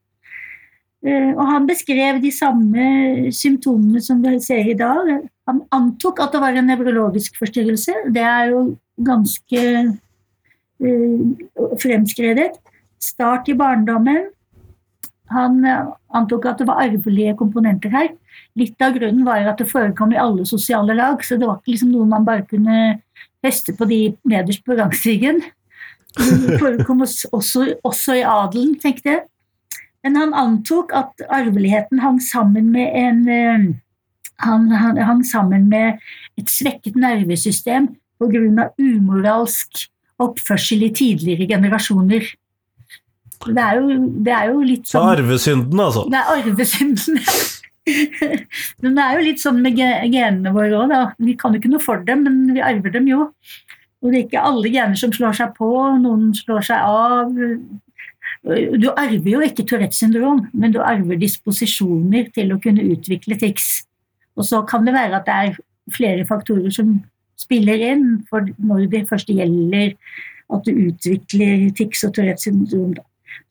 [1.07, 2.87] Eh, og han beskrev de samme
[3.35, 5.13] symptomene som vi ser i dag.
[5.47, 8.09] Han antok at det var en nevrologisk forstyrrelse.
[8.15, 8.65] Det er jo
[9.07, 9.63] ganske
[11.81, 12.57] fremskredet.
[13.01, 14.27] Start i barndommen.
[15.35, 18.11] Han uh, antok at det var arvelige komponenter her.
[18.59, 21.75] Litt av grunnen var at det forekom i alle sosiale lag, så det var ikke
[21.75, 23.01] liksom noe man bare kunne
[23.45, 25.43] feste på de nederst på rangstigen.
[26.17, 29.25] Det forekom også, også i adelen, tenkte jeg.
[30.07, 33.67] Men han antok at arveligheten hang sammen med en eh,
[34.45, 35.99] han, han hang sammen med
[36.39, 37.89] et svekket nervesystem
[38.21, 38.71] pga.
[38.79, 39.87] umoralsk
[40.23, 42.29] oppførsel i tidligere generasjoner.
[43.45, 46.05] Det er jo, det er jo litt sånn Så arvesynden, altså?
[46.11, 47.21] Det er arvesynden.
[48.83, 51.01] men det er jo litt sånn med genene våre òg, da.
[51.23, 53.29] Vi kan jo ikke noe for dem, men vi arver dem jo.
[54.03, 55.71] Og det er ikke alle gener som slår seg på,
[56.03, 57.35] noen slår seg av.
[58.79, 63.87] Du arver jo ikke Tourettes syndrom, men du arver disposisjoner til å kunne utvikle tics.
[64.37, 65.59] Og så kan det være at det er
[65.95, 66.99] flere faktorer som
[67.41, 69.95] spiller inn for når det først gjelder
[70.53, 72.95] at du utvikler tics og Tourettes syndrom.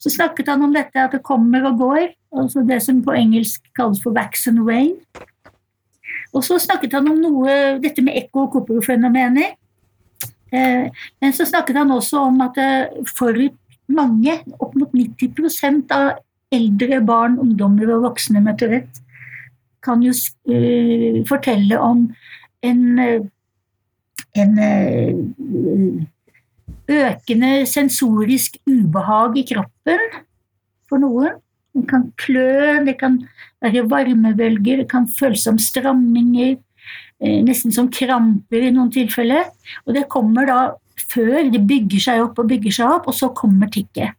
[0.02, 3.64] Så snakket han om dette at det kommer og går, altså det som på engelsk
[3.78, 4.98] kalles for wax and wane.
[6.36, 9.56] Og så snakket han om noe, dette med ekko- og koperofenomener.
[10.52, 10.88] Eh,
[11.22, 12.60] men så snakket han også om at
[13.16, 13.40] for
[13.88, 16.16] mange, opp mot 90% av
[16.56, 19.02] eldre barn, ungdommer og voksne med Tourette,
[19.86, 20.14] kan jo
[20.50, 22.08] uh, fortelle om
[22.66, 23.00] en,
[24.34, 24.56] en
[26.92, 30.04] økende sensorisk ubehag i kroppen
[30.90, 31.42] for noen.
[31.76, 33.18] Det kan klø, det kan
[33.64, 36.56] være varmebølger, det kan føles som stramminger,
[37.20, 39.50] uh, nesten som kramper i noen tilfeller.
[39.84, 40.60] Og det kommer da
[41.12, 44.16] før det bygger seg opp og bygger seg opp, og så kommer tikket.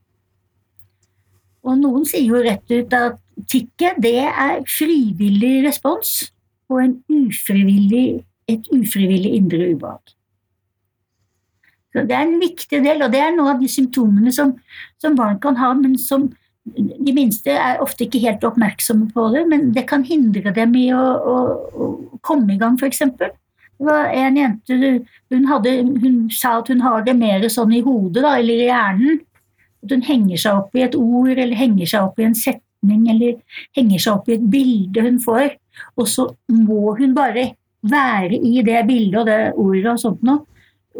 [1.66, 3.16] Og noen sier jo rett ut at
[3.50, 6.28] tikket det er frivillig respons
[6.68, 10.15] på ufrivillig, et ufrivillig indre ubehag.
[11.96, 14.50] Så Det er en viktig del, og det er noen av de symptomene som,
[15.00, 16.26] som barn kan ha, men som
[16.76, 20.90] de minste er ofte ikke helt oppmerksomme på det, men det kan hindre dem i
[20.92, 21.36] å, å,
[21.72, 23.00] å komme i gang, f.eks.
[23.16, 27.84] Det var en jente hun, hadde, hun, sa at hun har det mer sånn i
[27.86, 29.22] hodet da, eller i hjernen.
[29.84, 33.06] At hun henger seg opp i et ord eller henger seg opp i en setning
[33.12, 33.36] eller
[33.76, 35.54] henger seg opp i et bilde hun får.
[36.00, 37.50] Og så må hun bare
[37.86, 40.44] være i det bildet og det ordet og sånt noe.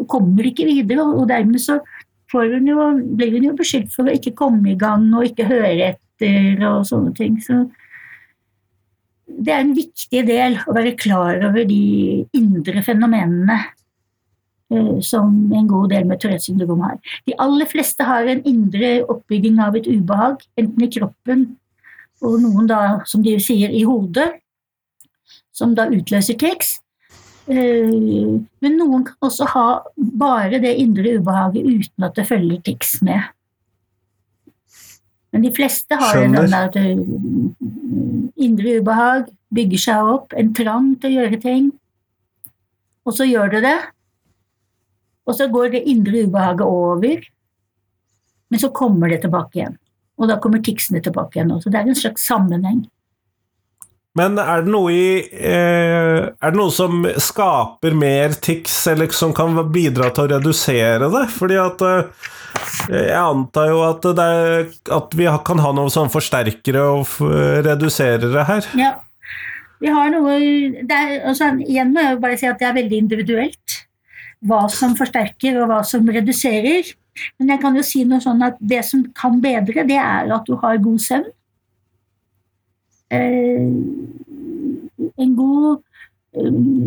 [0.05, 1.79] Kommer ikke videre, og dermed så
[2.33, 2.83] hun jo,
[3.15, 6.83] blir hun jo beskyldt for å ikke komme i gang og ikke høre etter og
[6.89, 7.37] sånne ting.
[7.41, 7.63] Så
[9.27, 13.57] det er en viktig del å være klar over de indre fenomenene
[14.73, 16.97] uh, som en god del med Tourettes syndrom har.
[17.27, 21.47] De aller fleste har en indre oppbygging av et ubehag, enten i kroppen
[22.25, 24.31] og noen da, som de sier, i hodet,
[25.53, 26.79] som da utløser tics.
[27.47, 32.97] Uh, men noen kan også ha bare det indre ubehaget uten at det følger tics
[33.07, 33.29] med.
[35.31, 36.45] Men de fleste har Skjønner.
[36.47, 41.67] en sånn eh, indre ubehag, bygger seg opp, en trang til å gjøre ting.
[43.07, 43.77] Og så gjør du det.
[45.27, 47.25] Og så går det indre ubehaget over,
[48.47, 49.75] men så kommer det tilbake igjen.
[50.17, 51.51] Og da kommer ticsene tilbake igjen.
[51.61, 52.85] Så det er en slags sammenheng.
[54.17, 59.35] Men er det noe i eh, Er det noe som skaper mer tics, eller som
[59.37, 61.25] kan bidra til å redusere det?
[61.35, 62.29] Fordi at eh,
[62.89, 67.19] jeg antar jo at, er, at vi kan ha noen sånn forsterkere og
[67.67, 68.71] reduserere her.
[68.79, 68.95] Ja.
[69.77, 73.81] Vi har noe er, altså, Igjen må jeg bare si at det er veldig individuelt
[74.45, 76.89] hva som forsterker og hva som reduserer.
[77.39, 80.45] Men jeg kan jo si noe sånn at det som kan bedre, det er at
[80.49, 81.31] du har god søvn.
[83.11, 83.67] Eh,
[85.17, 85.83] en god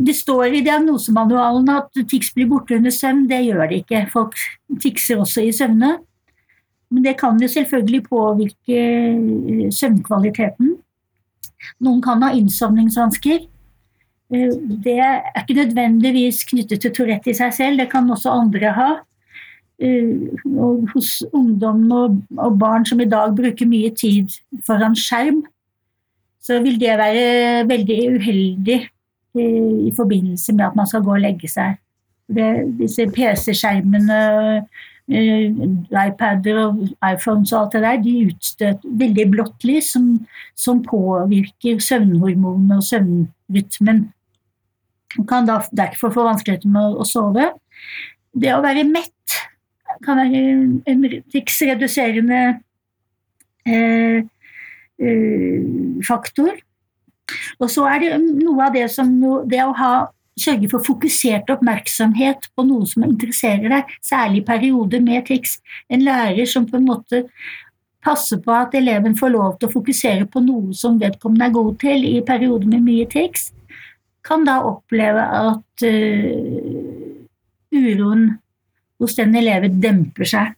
[0.07, 3.25] det står i diagnosemanualen at tics blir borte under søvn.
[3.27, 4.05] Det gjør det ikke.
[4.13, 4.37] Folk
[4.83, 5.97] tikser også i søvne.
[6.91, 10.75] Men det kan jo selvfølgelig påvirke eh, søvnkvaliteten.
[11.81, 13.47] Noen kan ha innsovningsvansker.
[14.35, 18.75] Eh, det er ikke nødvendigvis knyttet til Tourette i seg selv, det kan også andre
[18.75, 18.91] ha.
[19.79, 24.35] Eh, og hos ungdom og barn som i dag bruker mye tid
[24.67, 25.45] foran skjerm,
[26.51, 28.81] så vil det være veldig uheldig
[29.39, 31.77] i forbindelse med at man skal gå og legge seg.
[32.31, 32.47] Det,
[32.79, 34.19] disse PC-skjermene,
[35.11, 40.09] uh, iPader og iPhones og alt det der, de utstøter veldig blått lys som,
[40.59, 44.05] som påvirker søvnhormonene og søvnrytmen.
[45.19, 47.51] Man kan da derfor få vanskeligheter med å, å sove.
[48.31, 49.39] Det å være mett
[50.07, 50.43] kan være
[50.91, 52.43] en riksreduserende
[53.67, 54.23] eh, eh,
[56.07, 56.59] faktor.
[57.61, 59.13] Og så er det noe av det som
[59.49, 59.93] det å ha,
[60.41, 65.61] sørge for fokusert oppmerksomhet på noe som interesserer deg, særlig i perioder med tekst.
[65.93, 67.25] En lærer som på en måte
[68.05, 71.75] passer på at eleven får lov til å fokusere på noe som vedkommende er god
[71.83, 73.53] til i perioder med mye tekst,
[74.25, 76.71] kan da oppleve at uh,
[77.73, 78.27] uroen
[79.01, 80.57] hos den eleven demper seg.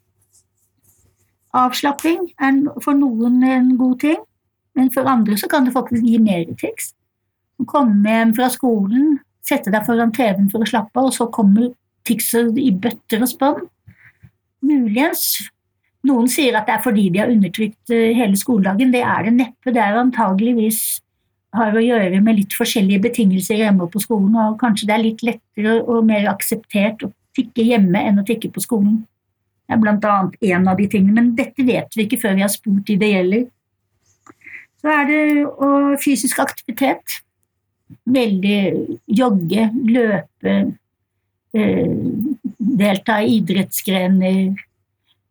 [1.53, 4.23] Avslapping er for noen en god ting,
[4.79, 6.95] men for andre så kan det faktisk gi mer tekst.
[7.69, 11.71] Komme hjem fra skolen, sette deg foran TV-en for å slappe av, og så kommer
[12.09, 13.63] teksten i bøtter og spann.
[14.63, 15.51] Muligens.
[16.07, 18.91] Noen sier at det er fordi de har undertrykt eh, hele skoledagen.
[18.91, 19.71] Det er det neppe.
[19.71, 20.83] Det er antageligvis
[21.57, 25.25] har å gjøre med litt forskjellige betingelser hjemme på skolen, og kanskje det er litt
[25.27, 29.03] lettere og mer akseptert å tikke hjemme enn å tikke på skolen.
[29.69, 32.45] Det er blant annet en av de tingene, men dette vet vi ikke før vi
[32.45, 33.45] har spurt de det gjelder.
[34.83, 37.21] Så er det fysisk aktivitet.
[38.05, 38.59] Veldig
[39.07, 40.55] jogge, løpe,
[41.55, 41.97] eh,
[42.59, 44.57] delta i idrettsgrener.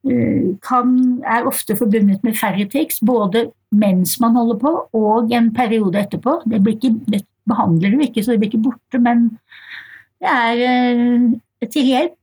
[0.08, 5.52] Eh, kan, er ofte forbundet med færre tics, både mens man holder på og en
[5.54, 6.42] periode etterpå.
[6.46, 9.28] Det, ikke, det behandler du ikke, så det blir ikke borte, men
[10.22, 12.18] det er eh, til hjelp.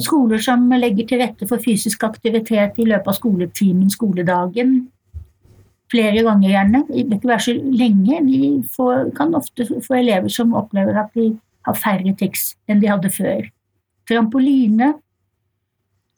[0.00, 4.76] Skoler som legger til rette for fysisk aktivitet i løpet av skoletimen, skoledagen,
[5.92, 6.82] flere ganger gjerne.
[6.88, 8.20] Det vil ikke være så lenge.
[8.26, 8.40] Vi
[8.76, 11.30] får, kan ofte få elever som opplever at de
[11.66, 13.46] har færre tekst enn de hadde før.
[14.06, 14.92] Trampoline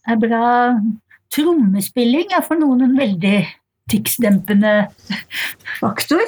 [0.09, 0.43] er bra.
[1.33, 3.39] Trommespilling er for noen en veldig
[3.93, 4.75] ticsdempende
[5.81, 6.25] faktor.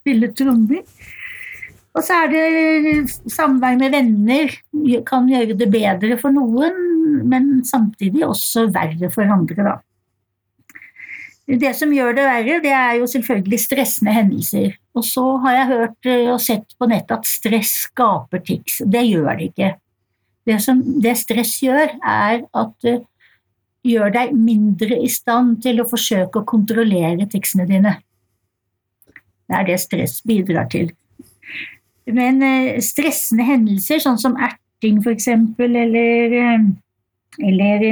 [0.00, 0.84] Spille trommer.
[1.96, 4.52] Og så er det samvær med venner
[5.08, 6.76] kan gjøre det bedre for noen,
[7.24, 9.76] men samtidig også verre for andre, da.
[11.46, 14.72] Det som gjør det verre, det er jo selvfølgelig stressende hendelser.
[14.98, 18.80] Og så har jeg hørt eh, og sett på nettet at stress skaper tics.
[18.82, 19.68] Det gjør det ikke.
[20.46, 22.96] Det, som, det stress gjør, er at det
[23.86, 27.94] gjør deg mindre i stand til å forsøke å kontrollere ticsene dine.
[29.46, 30.90] Det er det stress bidrar til.
[32.10, 35.30] Men eh, stressende hendelser, sånn som erting f.eks.,
[35.62, 36.70] eller, eh,
[37.46, 37.86] eller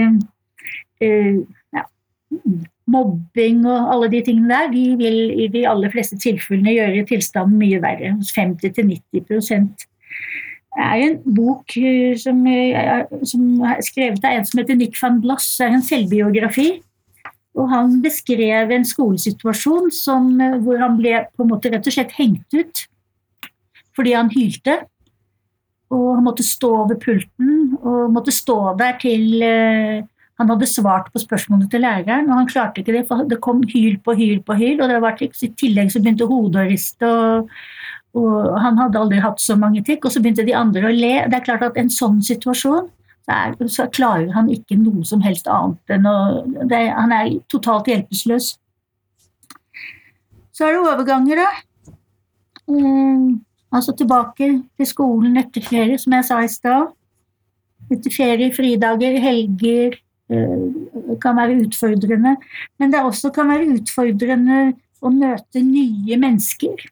[0.99, 1.87] ja,
[2.91, 7.59] mobbing og alle de tingene der, de vil i de aller fleste tilfellene gjøre tilstanden
[7.61, 8.13] mye verre.
[8.19, 9.25] Hos 50-90
[10.75, 14.99] Det er en bok eh, som, er, som er skrevet av en som heter Nick
[15.01, 16.71] van Bloss, det er en selvbiografi.
[17.55, 21.97] Og han beskrev en skolesituasjon som, eh, hvor han ble på en måte rett og
[21.97, 22.89] slett hengt ut
[23.95, 24.81] fordi han hylte.
[25.95, 29.45] Og han måtte stå over pulten og måtte stå der til
[30.41, 33.61] han hadde svart på spørsmålene til læreren, og han klarte ikke det, for det kom
[33.71, 34.81] hyl på hyl på hyl.
[34.83, 37.53] og det var I tillegg så begynte hodet å riste, og,
[38.19, 40.05] og, han hadde aldri hatt så mange tikk.
[40.05, 41.15] Og så begynte de andre å le.
[41.31, 42.91] Det er klart at en sånn situasjon
[43.25, 46.19] så, er, så klarer han ikke noe som helst annet enn å
[46.67, 48.57] det, Han er totalt hjelpeløs.
[50.55, 51.95] Så er det overganger, da.
[52.67, 53.45] Um,
[53.75, 56.91] altså tilbake til skolen etter ferie, som jeg sa i stad.
[57.93, 59.99] Etter ferie, fridager, helger,
[61.23, 62.37] kan være utfordrende.
[62.79, 64.59] Men det også kan være utfordrende
[65.05, 66.85] å møte nye mennesker.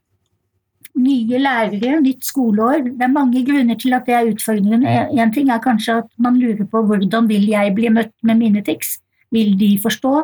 [1.02, 2.84] Nye lærere, nytt skoleår.
[2.90, 4.96] Det er mange grunner til at det er utfordrende.
[5.16, 8.64] En ting er kanskje at man lurer på hvordan vil jeg bli møtt med mine
[8.64, 8.98] tics.
[9.32, 10.16] Vil de forstå?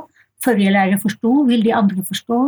[0.44, 2.42] Forrige lærer forsto, vil de andre forstå?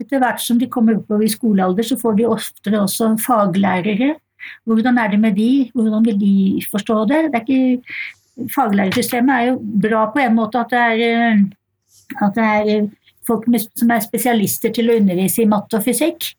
[0.00, 4.14] Etter hvert som de kommer oppover i skolealder, så får de oftere også faglærere.
[4.66, 5.70] Hvordan er det med de?
[5.74, 6.34] Hvordan vil de
[6.70, 7.24] forstå det?
[7.32, 7.82] Det er ikke
[8.54, 11.44] faglærersystemet er jo bra på en måte at det er, eh,
[12.22, 12.90] at det er eh,
[13.26, 16.32] folk som er spesialister til å undervise i matte og fysikk.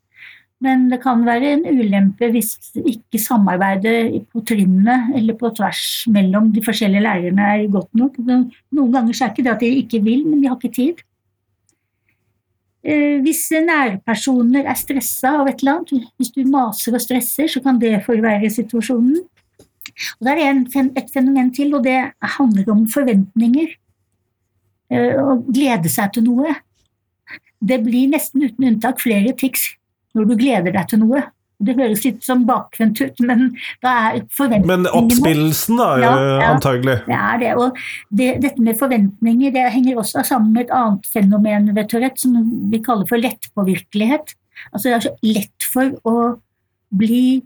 [0.63, 6.49] Men det kan være en ulempe hvis ikke samarbeidet på trinnene eller på tvers mellom
[6.55, 8.17] de forskjellige lærerne er godt nok.
[8.27, 11.05] Noen ganger er det ikke det at de ikke vil, men de har ikke tid.
[12.83, 17.63] Eh, hvis nærpersoner er stressa av et eller annet, hvis du maser og stresser, så
[17.63, 19.23] kan det forverre situasjonen.
[20.19, 20.65] Og Det er en,
[20.97, 21.97] et fenomen til, og det
[22.37, 23.75] handler om forventninger.
[24.89, 26.55] Eh, å glede seg til noe.
[27.59, 29.73] Det blir nesten uten unntak flere tics
[30.17, 31.27] når du gleder deg til noe.
[31.59, 33.49] Det høres litt som bakvendt ut, men
[33.83, 37.01] da er forventningene Men oppspillelsen, da, ja, ja, antagelig?
[37.03, 37.49] Det er det.
[37.59, 37.81] Og
[38.15, 42.37] det, dette med forventninger det henger også sammen med et annet fenomen ved Tourette, som
[42.71, 44.33] vi kaller for lettpåvirkelighet.
[44.71, 46.15] Altså det er så lett for å
[46.95, 47.41] bli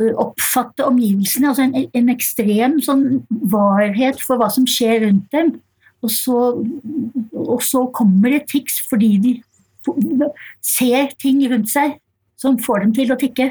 [0.00, 1.50] oppfatte omgivelsene.
[1.50, 5.54] altså en, en, ekstrem sånn varhet for hva som skjer rundt dem.
[6.00, 6.36] Og så,
[7.36, 9.34] og så kommer det tics fordi de
[10.64, 11.98] ser ting rundt seg
[12.40, 13.50] som får dem til å tikke.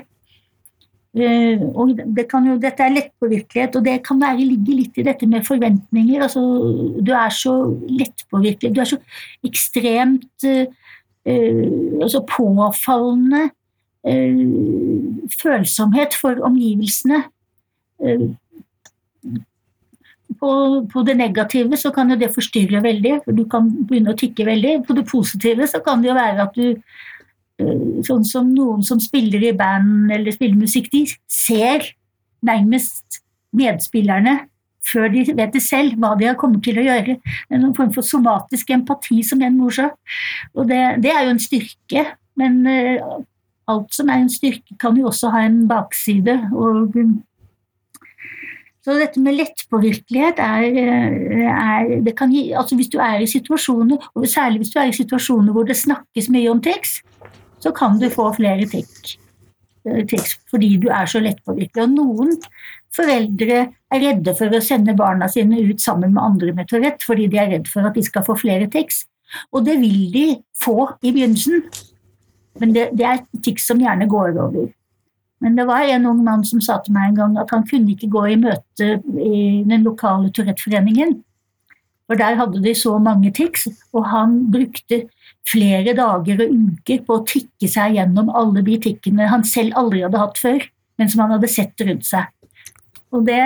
[1.10, 5.26] Uh, og det jo, dette er lettpåvirkelighet, og det kan være, ligge litt i dette
[5.30, 6.22] med forventninger.
[6.22, 6.42] Altså,
[7.02, 7.54] du er så
[7.90, 9.00] lettpåvirkelig, du er så
[9.46, 10.70] ekstremt uh,
[11.26, 11.64] uh,
[12.06, 13.48] altså påfallende
[15.42, 17.24] følsomhet for omgivelsene.
[20.40, 20.52] På,
[20.88, 24.46] på, det negative så kan jo det forstyrre veldig, for du kan begynne å tikke
[24.48, 24.78] veldig.
[24.88, 26.80] På det positive så kan det jo være at du
[27.60, 31.92] Eh, sånn som noen som spiller i band eller spiller musikk, de ser
[32.46, 33.20] nærmest
[33.56, 34.38] medspillerne
[34.90, 37.18] før de vet det selv, hva de har kommet til å gjøre.
[37.52, 39.90] Noen form for somatisk empati, som en mor sa.
[40.56, 42.06] Og det, det, er jo en styrke,
[42.40, 42.62] men
[43.70, 46.36] alt som er en styrke, kan jo også ha en bakside.
[46.54, 46.96] Og,
[48.86, 53.28] så dette med lettpåvirkelighet er, eh, er det kan gi, altså Hvis du er i
[53.28, 57.04] situasjoner, og særlig hvis du er i situasjoner hvor det snakkes mye om tekst,
[57.60, 59.18] så kan du få flere tics
[59.86, 60.06] eh,
[60.50, 61.84] fordi du er så lettpåvirkelig.
[61.84, 62.34] Og noen
[62.96, 63.60] foreldre
[63.92, 67.38] er redde for å sende barna sine ut sammen med andre med Tourette fordi de
[67.38, 69.06] er redd for at de skal få flere tics.
[69.54, 70.26] Og det vil de
[70.58, 71.68] få i begynnelsen,
[72.60, 74.70] men det, det er tics som gjerne går over.
[75.40, 77.94] Men det var en ung mann som sa til meg en gang at han kunne
[77.94, 78.90] ikke gå i møte
[79.24, 81.20] i den lokale Tourette-foreningen.
[82.10, 85.04] For der hadde de så mange tics, og han brukte
[85.48, 90.02] flere dager og uker på å tikke seg gjennom alle de tikkene han selv aldri
[90.04, 90.66] hadde hatt før,
[91.00, 92.28] men som han hadde sett rundt seg.
[93.16, 93.40] Og det,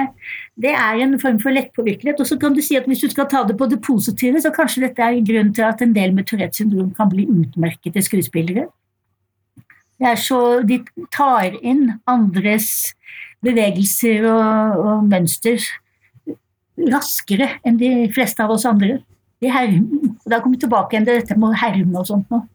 [0.59, 2.19] det er en form for lettpåvirkelighet.
[2.19, 4.51] Og så kan du si at hvis du skal ta det på det positive, så
[4.55, 8.67] kanskje dette er grunnen til at en del med Tourettes syndrom kan bli utmerkede skuespillere.
[10.19, 10.37] Så,
[10.67, 10.81] de
[11.15, 12.91] tar inn andres
[13.43, 15.63] bevegelser og, og mønster
[16.89, 18.97] raskere enn de fleste av oss andre
[19.43, 20.09] de hermer.
[20.25, 22.47] Da kommer vi tilbake igjen til dette med å herme og sånt noe.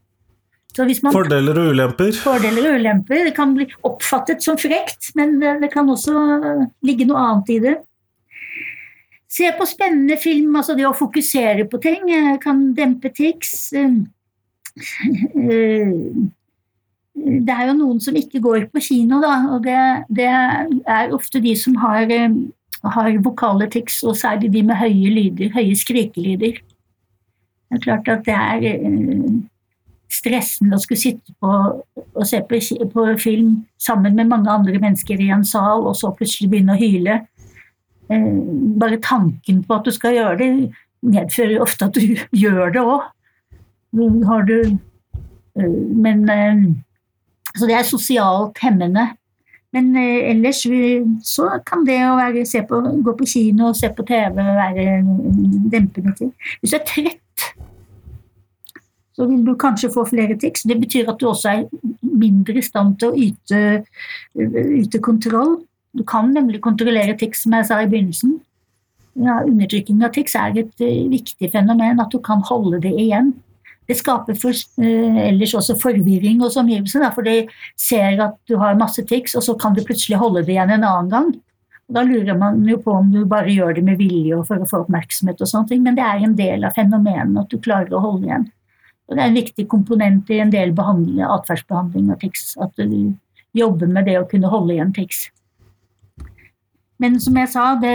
[0.77, 2.13] Så man, fordeler og ulemper?
[2.23, 3.25] Fordeler og ulemper.
[3.27, 6.13] Det kan bli oppfattet som frekt, men det kan også
[6.87, 7.75] ligge noe annet i det.
[9.29, 13.73] Se på spennende film, altså det å fokusere på ting eh, kan dempe tics.
[17.19, 20.31] Eh, eh, det er jo noen som ikke går på kino, da, og det, det
[20.31, 22.13] er ofte de som har,
[22.85, 26.63] har vokale tics, og særlig de med høye lyder, høye skrikelyder.
[27.69, 29.39] Det er klart at det er eh,
[30.09, 32.61] stressende å skulle sitte på og se på,
[32.93, 33.51] på, film
[33.81, 37.21] sammen med mange andre mennesker i en sal, og så plutselig begynne å hyle.
[38.09, 38.35] Eh,
[38.81, 40.51] bare tanken på at du skal gjøre det,
[41.05, 43.09] medfører ofte at du gjør det òg.
[44.29, 46.25] Har du eh, Men
[47.59, 49.09] Så det er sosialt hemmende.
[49.75, 50.63] Men ellers
[51.29, 54.87] så kan det å være, på, gå på kino og se på TV være
[55.69, 56.31] dempende til.
[56.63, 57.29] Hvis du er trett
[59.19, 60.63] så vil du kanskje få flere tics.
[60.63, 61.65] Det betyr at du også er
[62.07, 63.63] mindre i stand til å yte,
[64.79, 65.57] yte kontroll.
[65.99, 68.37] Du kan nemlig kontrollere tics, som jeg sa i begynnelsen.
[69.19, 73.33] Ja, undertrykking av tics er et uh, viktig fenomen, at du kan holde det igjen.
[73.89, 77.41] Det skaper for, uh, ellers også forvirring hos omgivelsene, for de
[77.81, 80.85] ser at du har masse tics, og så kan du plutselig holde det igjen en
[80.85, 81.31] annen gang.
[81.89, 84.69] Da lurer man jo på om du bare gjør det med vilje og for å
[84.69, 87.97] få oppmerksomhet, og sånne ting, men det er en del av fenomenet at du klarer
[87.97, 88.45] å holde igjen.
[89.09, 93.15] Og det er en viktig komponent i en del atferdsbehandling av tics, at du
[93.57, 95.31] jobber med det å kunne holde igjen tics.
[97.01, 97.95] Men som jeg sa, det,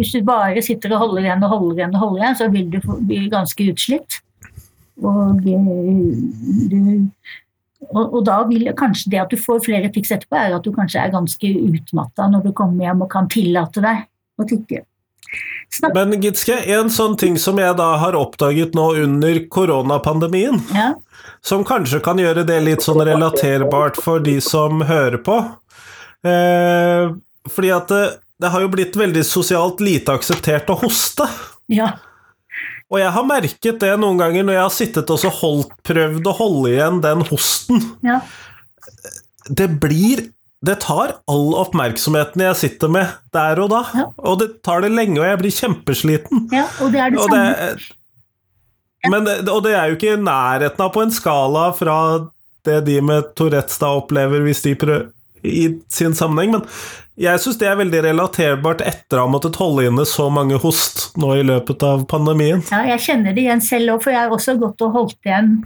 [0.00, 2.70] hvis du bare sitter og holder igjen og holder igjen, og holder igjen, så vil
[2.72, 4.18] du bli ganske utslitt.
[5.00, 6.82] Og, du,
[7.88, 10.72] og, og, da vil kanskje det at du får flere tics etterpå, er at du
[10.74, 14.06] kanskje er ganske utmatta når du kommer hjem og kan tillate deg
[14.38, 14.84] å tikke.
[15.94, 20.90] Men Gitske, en sånn ting som jeg da har oppdaget nå under koronapandemien, ja.
[21.40, 25.38] som kanskje kan gjøre det litt sånn relaterbart for de som hører på
[26.28, 27.08] eh,
[27.48, 28.02] Fordi at det,
[28.42, 31.26] det, har jo blitt veldig sosialt lite akseptert å hoste.
[31.72, 31.94] Ja.
[32.92, 36.36] Og jeg har merket det noen ganger når jeg har sittet og holdt, prøvd å
[36.36, 37.80] holde igjen den hosten.
[38.04, 38.20] Ja.
[39.48, 40.26] Det blir
[40.62, 43.80] det tar all oppmerksomheten jeg sitter med der og da.
[43.98, 44.04] Ja.
[44.30, 46.44] Og det tar det lenge, og jeg blir kjempesliten.
[46.54, 47.72] Ja, og det er det og samme.
[47.72, 51.96] Det, men, og det er jo ikke i nærheten av på en skala fra
[52.62, 55.08] det de med Tourettes da opplever hvis de prøver
[55.42, 56.66] i sin sammenheng, men
[57.20, 61.10] jeg syns det er veldig relaterbart etter å ha måttet holde inne så mange host
[61.20, 62.62] nå i løpet av pandemien.
[62.72, 65.58] Ja, jeg kjenner det igjen selv òg, for jeg har også gått og holdt igjen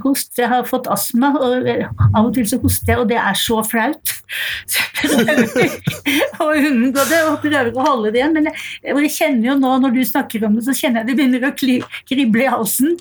[0.00, 0.32] host.
[0.38, 3.60] Jeg har fått astma, og av og til så hoster jeg, og det er så
[3.66, 4.12] flaut.
[5.02, 8.36] Så jeg prøver å unngå det og prøver å holde det igjen.
[8.36, 11.16] Men jeg, jeg kjenner jo nå når du snakker om det, så kjenner jeg det
[11.18, 11.74] begynner å kli,
[12.08, 12.94] krible i halsen.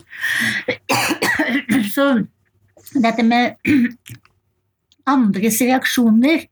[1.93, 2.07] Så
[2.97, 3.55] dette med
[5.09, 6.47] andres reaksjoner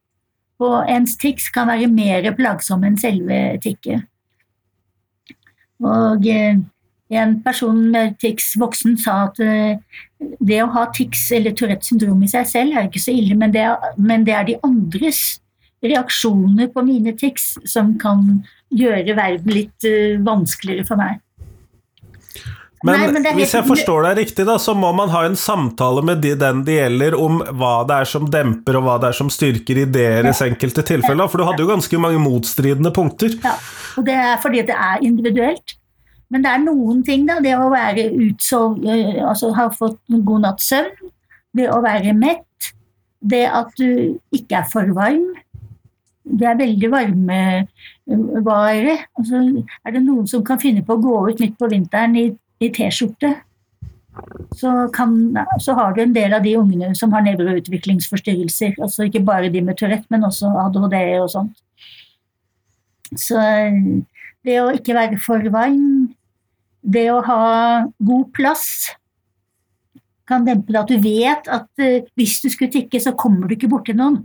[0.60, 4.08] på ens tics kan være mer plagsomme enn selve tikket.
[5.80, 6.60] Og eh,
[7.10, 9.80] en person med tics voksen sa at eh,
[10.20, 13.56] det å ha tics eller Tourettes syndrom i seg selv er ikke så ille, men
[13.56, 15.39] det, er, men det er de andres
[15.84, 18.41] reaksjoner på mine tics som kan
[18.76, 21.22] gjøre verden litt uh, vanskeligere for meg.
[22.84, 25.36] Men, Nei, men er hvis jeg forstår deg riktig, da, så må man ha en
[25.36, 29.10] samtale med de, den det gjelder, om hva det er som demper, og hva det
[29.10, 31.28] er som styrker i deres enkelte tilfeller.
[31.28, 33.36] For du hadde jo ganske mange motstridende punkter.
[33.44, 33.58] Ja,
[34.00, 35.76] og det er fordi det er individuelt.
[36.30, 37.40] Men det er noen ting, da.
[37.44, 41.12] Det å være utsov, eh, altså ha fått en god natts søvn.
[41.58, 42.46] Det å være mett.
[43.20, 45.34] Det at du ikke er for varm.
[46.30, 47.66] Det er veldig varmevare.
[49.18, 49.42] Altså,
[49.84, 52.70] er det noen som kan finne på å gå ut midt på vinteren i, i
[52.76, 53.34] T-skjorte,
[54.57, 54.72] så,
[55.64, 58.76] så har du en del av de ungene som har nevroutviklingsforstyrrelser.
[58.82, 61.62] Altså ikke bare de med Tourette, men også ADHD og sånt.
[63.16, 63.39] Så
[64.45, 66.10] det å ikke være for varm,
[66.82, 67.43] det å ha
[67.97, 68.66] god plass
[70.30, 73.55] kan dempe det at du vet at uh, hvis du skulle tikke, så kommer du
[73.55, 74.22] ikke borti noen.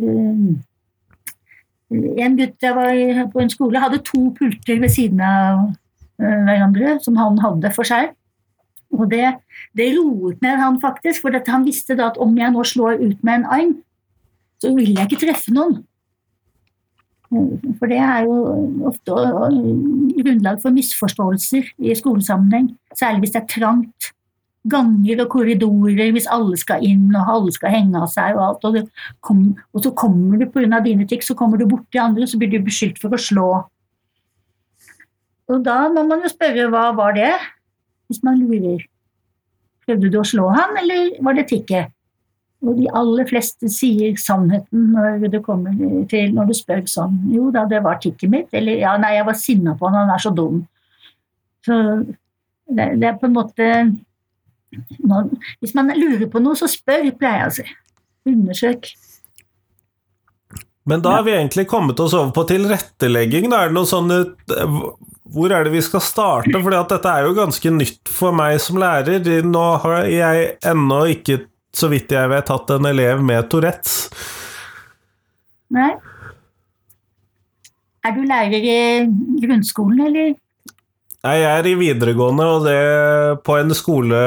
[0.00, 0.62] Um,
[1.92, 5.66] en gutt jeg var på en skole, hadde to pulter ved siden av
[6.22, 8.12] hverandre, som han hadde for seg.
[8.92, 9.24] Og det,
[9.78, 13.00] det roet ned han faktisk, for dette, han visste da at om jeg nå slår
[13.00, 13.72] ut med en arm,
[14.62, 15.80] så vil jeg ikke treffe noen.
[17.80, 18.34] For det er jo
[18.90, 19.14] ofte
[20.18, 22.74] grunnlag for misforståelser i skolesammenheng.
[22.98, 24.12] Særlig hvis det er trangt.
[24.68, 28.66] Ganger og korridorer, hvis alle skal inn og alle skal henge av seg og alt.
[28.68, 29.40] Og, kom,
[29.72, 30.82] og så kommer du pga.
[30.84, 33.48] dine tics, så kommer du borti andre, så blir du beskyldt for å slå.
[35.50, 37.32] Og da må man jo spørre hva var det,
[38.08, 38.84] hvis man lurer.
[39.82, 41.90] Prøvde du å slå han, eller var det tikket?
[42.62, 45.74] Og de aller fleste sier sannheten når det kommer
[46.10, 47.16] til når du spør sånn.
[47.34, 48.52] Jo da, det var tikket mitt.
[48.54, 50.60] Eller ja, nei, jeg var sinna på han, han er så dum.
[51.66, 51.78] Så
[52.70, 53.68] det, det er på en måte
[55.04, 55.28] man,
[55.60, 57.66] Hvis man lurer på noe, så spør, pleier jeg å si.
[58.30, 58.92] Undersøk.
[60.88, 63.50] Men da har vi egentlig kommet oss over på tilrettelegging.
[63.50, 64.86] Da er det noe sånn eh,
[65.32, 66.52] Hvor er det vi skal starte?
[66.60, 69.24] For dette er jo ganske nytt for meg som lærer.
[69.48, 71.38] Nå har jeg ennå ikke,
[71.72, 73.96] så vidt jeg vet, hatt en elev med Tourettes.
[75.72, 75.90] Nei.
[78.02, 78.78] Er du lærer i
[79.44, 80.32] grunnskolen, eller?
[81.22, 82.78] Nei, jeg er i videregående, og det
[83.46, 84.18] på en skole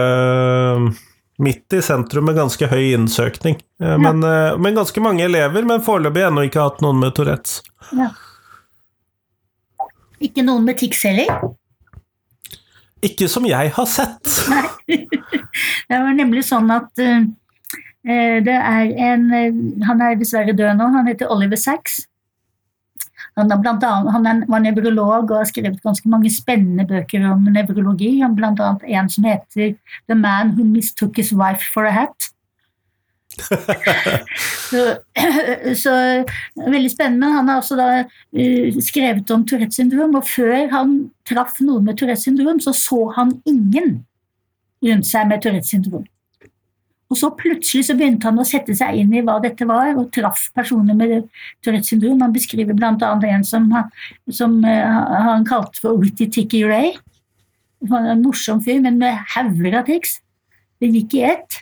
[1.44, 3.58] midt i sentrum med ganske høy innsøkning.
[3.84, 4.56] Eh, Men, ja.
[4.56, 7.60] men ganske mange elever, men foreløpig ennå ikke hatt noen med Tourettes.
[7.92, 8.14] Ja.
[10.26, 11.54] Ikke noen med tics heller?
[13.06, 14.32] Ikke som jeg har sett.
[14.52, 14.66] Nei.
[15.86, 17.28] Det var nemlig sånn at eh,
[18.46, 22.04] det er en eh, Han er dessverre død nå, han heter Oliver Sacks.
[23.36, 28.14] Han, annet, han var nevrolog og har skrevet ganske mange spennende bøker om nevrologi.
[28.22, 32.32] Han blant annet en som heter 'The Man Who Mistook His Wife for a Hat'.
[34.70, 34.82] Så,
[35.84, 35.94] så
[36.56, 37.32] veldig spennende.
[37.36, 42.00] Han har også da uh, skrevet om Tourettes syndrom, og før han traff noen med
[42.00, 44.04] Tourettes syndrom, så så han ingen
[44.86, 46.06] rundt seg med Tourettes syndrom.
[47.12, 50.10] Og så plutselig så begynte han å sette seg inn i hva dette var, og
[50.16, 51.28] traff personer med
[51.64, 52.24] Tourettes syndrom.
[52.26, 53.12] Han beskriver bl.a.
[53.30, 53.68] en som,
[54.34, 56.96] som uh, han kalte for Witty Ticky Ray.
[57.86, 60.20] Han var En morsom fyr, men med hauger av triks.
[60.82, 61.62] Det gikk i ett.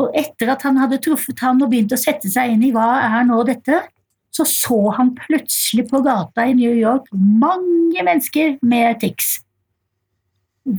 [0.00, 2.88] Og etter at han hadde truffet han og begynt å sette seg inn i hva
[3.04, 3.82] er nå dette,
[4.30, 9.40] så så han plutselig på gata i New York mange mennesker med tics.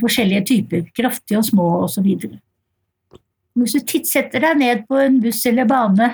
[0.01, 0.85] Forskjellige typer.
[0.95, 2.07] Kraftige og små osv.
[3.59, 6.13] Hvis du tittsetter deg ned på en buss eller bane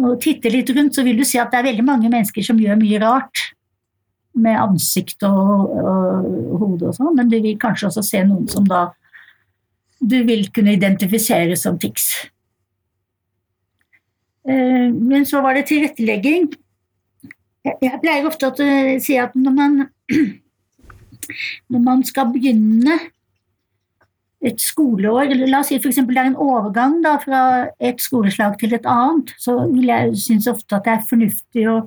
[0.00, 2.60] og titter litt rundt, så vil du se at det er veldig mange mennesker som
[2.60, 3.50] gjør mye rart.
[4.40, 8.68] Med ansikt og, og hode og sånn, men du vil kanskje også se noen som
[8.68, 8.86] da
[10.00, 12.08] du vil kunne identifisere som tics.
[14.48, 16.50] Eh, Men så var det tilrettelegging.
[17.64, 19.80] Jeg pleier ofte å eh, si at når man,
[21.72, 22.96] når man skal begynne
[24.40, 26.00] et skoleår, eller la oss si f.eks.
[26.08, 27.40] det er en overgang da, fra
[27.76, 31.80] et skoleslag til et annet, så vil jeg synes ofte at det er fornuftig å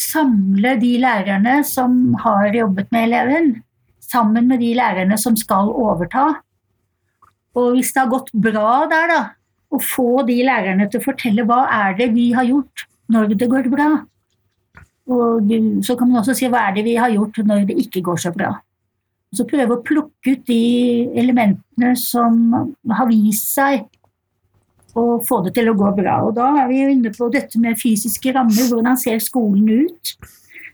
[0.00, 3.50] samle de lærerne som har jobbet med eleven,
[4.00, 6.40] sammen med de lærerne som skal overta,
[7.58, 9.20] Og hvis det har gått bra der, da,
[9.70, 13.50] å få de lærerne til å fortelle hva er det vi har gjort når det
[13.50, 13.90] går bra.
[15.10, 15.52] Og
[15.86, 18.20] så kan man også si hva er det vi har gjort når det ikke går
[18.22, 18.52] så bra.
[19.30, 20.62] Og så prøve å plukke ut de
[21.18, 22.38] elementene som
[22.90, 23.86] har vist seg
[24.98, 26.18] å få det til å gå bra.
[26.26, 28.70] Og da er vi jo inne på dette med fysiske rammer.
[28.70, 30.14] Hvordan ser skolen ut?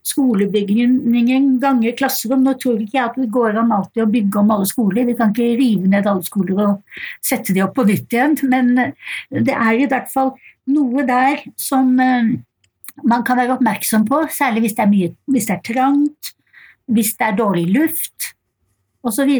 [0.06, 2.44] Skolebygningen ganger klasserom.
[2.46, 5.06] Nå tror ikke jeg at det går an alltid å bygge om alle skoler.
[5.08, 8.36] Vi kan ikke rive ned alle skoler og sette de opp på nytt igjen.
[8.46, 8.70] Men
[9.30, 10.36] det er i hvert fall
[10.70, 12.36] noe der som eh,
[13.04, 16.32] man kan være oppmerksom på, særlig hvis det er, mye, hvis det er trangt,
[16.86, 18.30] hvis det er dårlig luft
[19.06, 19.32] osv.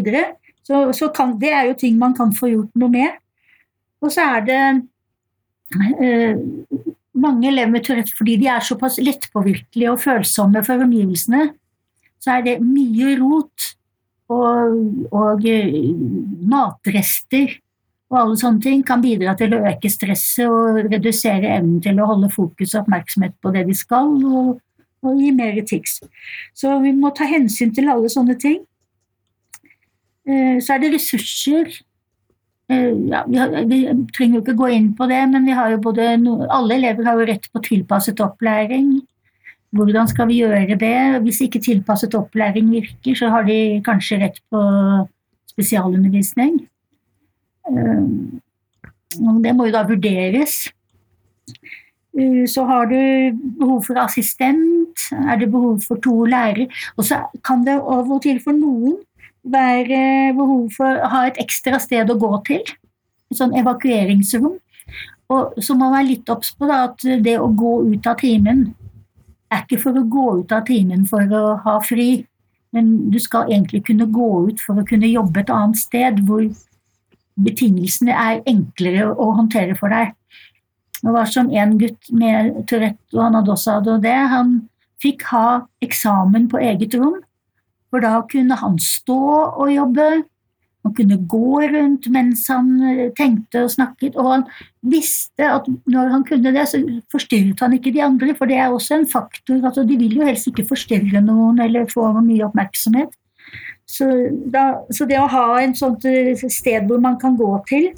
[0.67, 3.23] Så, så, så det er jo ting man kan få gjort noe med.
[4.03, 4.61] Og så er det
[6.03, 6.37] eh,
[7.17, 11.51] mange elever med Tourette fordi de er såpass lettpåvirkelige og følsomme for omgivelsene,
[12.23, 13.71] så er det mye rot
[14.33, 14.77] og,
[15.15, 15.77] og eh,
[16.51, 17.57] matrester
[18.11, 22.07] og alle sånne ting kan bidra til å øke stresset og redusere evnen til å
[22.13, 24.53] holde fokus og oppmerksomhet på det de skal, og,
[25.03, 25.99] og gi mer tics.
[26.55, 28.61] Så vi må ta hensyn til alle sånne ting.
[30.27, 31.81] Eh, så er det ressurser
[32.69, 33.81] ja, vi, har, vi,
[34.17, 35.47] trenger jo ikke gå inn på det, men
[35.83, 36.09] både
[36.51, 38.97] alle elever har jo rett på tilpasset opplæring.
[39.77, 40.97] Hvordan skal vi gjøre det?
[41.23, 44.63] Hvis ikke tilpasset opplæring virker, så har de kanskje rett på
[45.53, 46.59] spesialundervisning.
[47.71, 48.05] Eh,
[49.45, 50.67] det må jo da vurderes.
[52.19, 52.99] Eh, så har du
[53.61, 56.69] behov for assistent, er det behov for to lærere.
[56.97, 58.99] Og så kan det av og til for noen
[59.47, 62.63] være behov for å ha et ekstra sted å gå til.
[63.31, 64.57] Et sånn evakueringsrom.
[65.35, 68.69] Og så må man være litt obs på at det å gå ut av timen
[69.51, 72.25] er ikke for å gå ut av timen for å ha fri,
[72.75, 76.45] men du skal egentlig kunne gå ut for å kunne jobbe et annet sted hvor
[77.47, 80.15] betingelsene er enklere å håndtere for deg.
[81.03, 84.55] Det var som en gutt med Tourette, og han hadde også ADHD, han
[85.03, 85.49] fikk ha
[85.85, 87.21] eksamen på eget rom
[87.91, 89.21] for da kunne han stå
[89.57, 90.07] og jobbe.
[90.87, 94.45] Han kunne gå rundt mens han eh, tenkte og snakket, og han
[94.87, 96.81] visste at når han kunne det, så
[97.13, 99.59] forstyrret han ikke de andre, for det er også en faktor.
[99.59, 103.15] Altså, de vil jo helst ikke forstyrre noen eller få mye oppmerksomhet.
[103.87, 104.07] Så,
[104.51, 107.93] da, så det å ha en sånt eh, sted hvor man kan gå til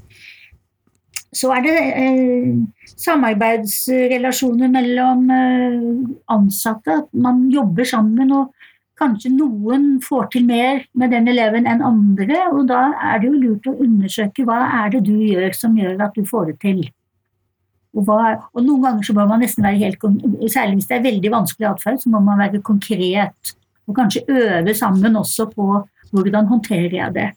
[1.37, 2.53] så er det eh,
[2.97, 5.75] samarbeidsrelasjoner mellom eh,
[6.33, 7.03] ansatte.
[7.03, 8.55] At man jobber sammen og
[8.99, 13.43] Kanskje noen får til mer med den eleven enn andre, og da er det jo
[13.45, 16.81] lurt å undersøke hva er det du gjør som gjør at du får det til.
[17.95, 20.03] Og, hva, og noen ganger så må man nesten være helt
[20.53, 23.55] Særlig hvis det er veldig vanskelig atferd, så må man være konkret.
[23.89, 25.69] Og kanskje øve sammen også på
[26.13, 27.29] hvordan håndterer jeg det.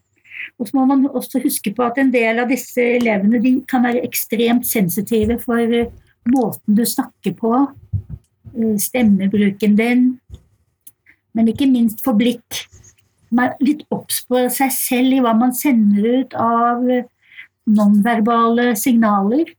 [0.59, 3.85] Og så må man også huske på at en del av disse elevene de kan
[3.85, 5.61] være ekstremt sensitive for
[6.31, 7.53] måten du snakker på,
[8.57, 10.19] eh, stemmebruken din,
[11.37, 12.65] men ikke minst for blikk.
[13.31, 16.83] Man er litt obs på seg selv i hva man sender ut av
[17.71, 19.53] nonverbale signaler.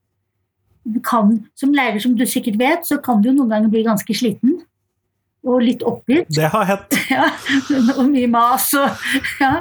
[1.06, 4.58] Kan, som lærer, som du sikkert vet, så kan du noen ganger bli ganske sliten.
[5.42, 6.28] Og litt oppgitt.
[6.30, 6.98] Det har hett.
[7.12, 7.26] Ja,
[7.98, 9.02] og mye mas og
[9.40, 9.58] ja,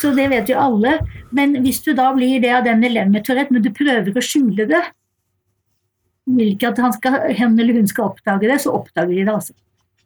[0.00, 0.94] Så det vet jo alle.
[1.34, 4.22] Men hvis du da blir det av den eleven med Tourette, men du prøver å
[4.24, 4.80] skjule det
[6.30, 9.34] Vil ikke at han, skal, han eller hun skal oppdage det, så oppdager de det.
[9.34, 9.56] altså.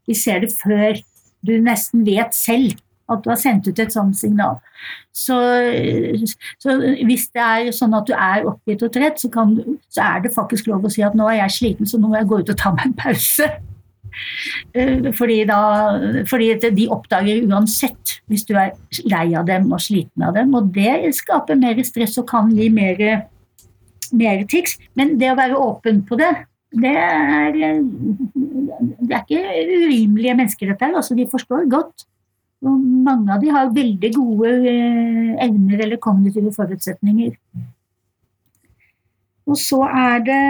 [0.09, 0.99] Vi ser det før
[1.47, 2.77] du nesten vet selv
[3.09, 4.59] at du har sendt ut et sånt signal.
[5.17, 5.37] Så,
[6.61, 6.75] så,
[7.09, 9.57] hvis det er sånn at du er oppgitt og trett, så, kan,
[9.89, 12.19] så, er det faktisk lov å si at nå er jeg sliten, så nå må
[12.21, 13.49] jeg gå ut og ta meg en pause.
[14.75, 15.59] Eh, fordi, da,
[16.29, 18.73] fordi de oppdager uansett hvis du er
[19.09, 20.55] lei av dem og sliten av dem.
[20.59, 23.03] Og det skaper mer stress og kan gi mer,
[24.13, 24.77] mer tics.
[24.99, 26.33] Men det å være åpen på det,
[26.73, 29.41] det er, det er ikke
[29.87, 30.97] urimelige mennesker, dette her.
[31.01, 32.05] Altså, de forstår godt.
[32.67, 37.37] Og mange av de har veldig gode eh, evner eller kognitive forutsetninger.
[39.49, 40.41] Og så er det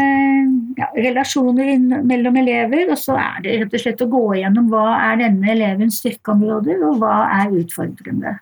[0.81, 4.87] ja, relasjoner mellom elever, og så er det rett og slett å gå igjennom hva
[4.97, 8.35] er denne elevens styrkeområder, og hva er utfordrende.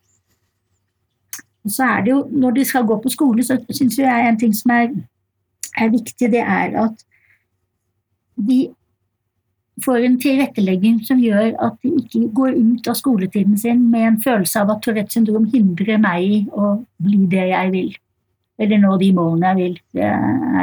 [1.67, 4.41] Og så er det jo, Når de skal gå på skole, så syns jeg en
[4.41, 4.89] ting som er,
[5.77, 7.05] er viktig, det er at
[8.37, 8.61] de
[9.85, 14.19] får en tilrettelegging som gjør at de ikke går ut av skoletiden sin med en
[14.25, 16.73] følelse av at Tourettes syndrom hindrer meg i å
[17.03, 17.93] bli det jeg vil,
[18.63, 19.79] eller nå de målene jeg vil.
[19.99, 20.11] Det,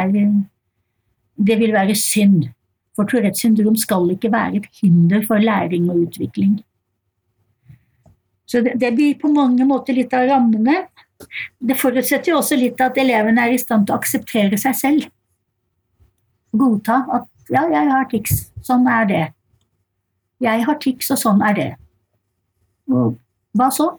[0.02, 0.20] er,
[1.50, 2.48] det vil være synd.
[2.98, 6.60] For Tourettes syndrom skal ikke være et hinder for læring og utvikling.
[8.50, 10.84] Så det, det blir på mange måter litt av rammene.
[11.58, 15.08] Det forutsetter jo også litt at elevene er i stand til å akseptere seg selv.
[16.54, 19.24] Godta at ja, jeg har tics, sånn er det.
[20.44, 21.70] Jeg har tics, og sånn er det.
[22.92, 23.16] Og
[23.58, 23.94] hva så?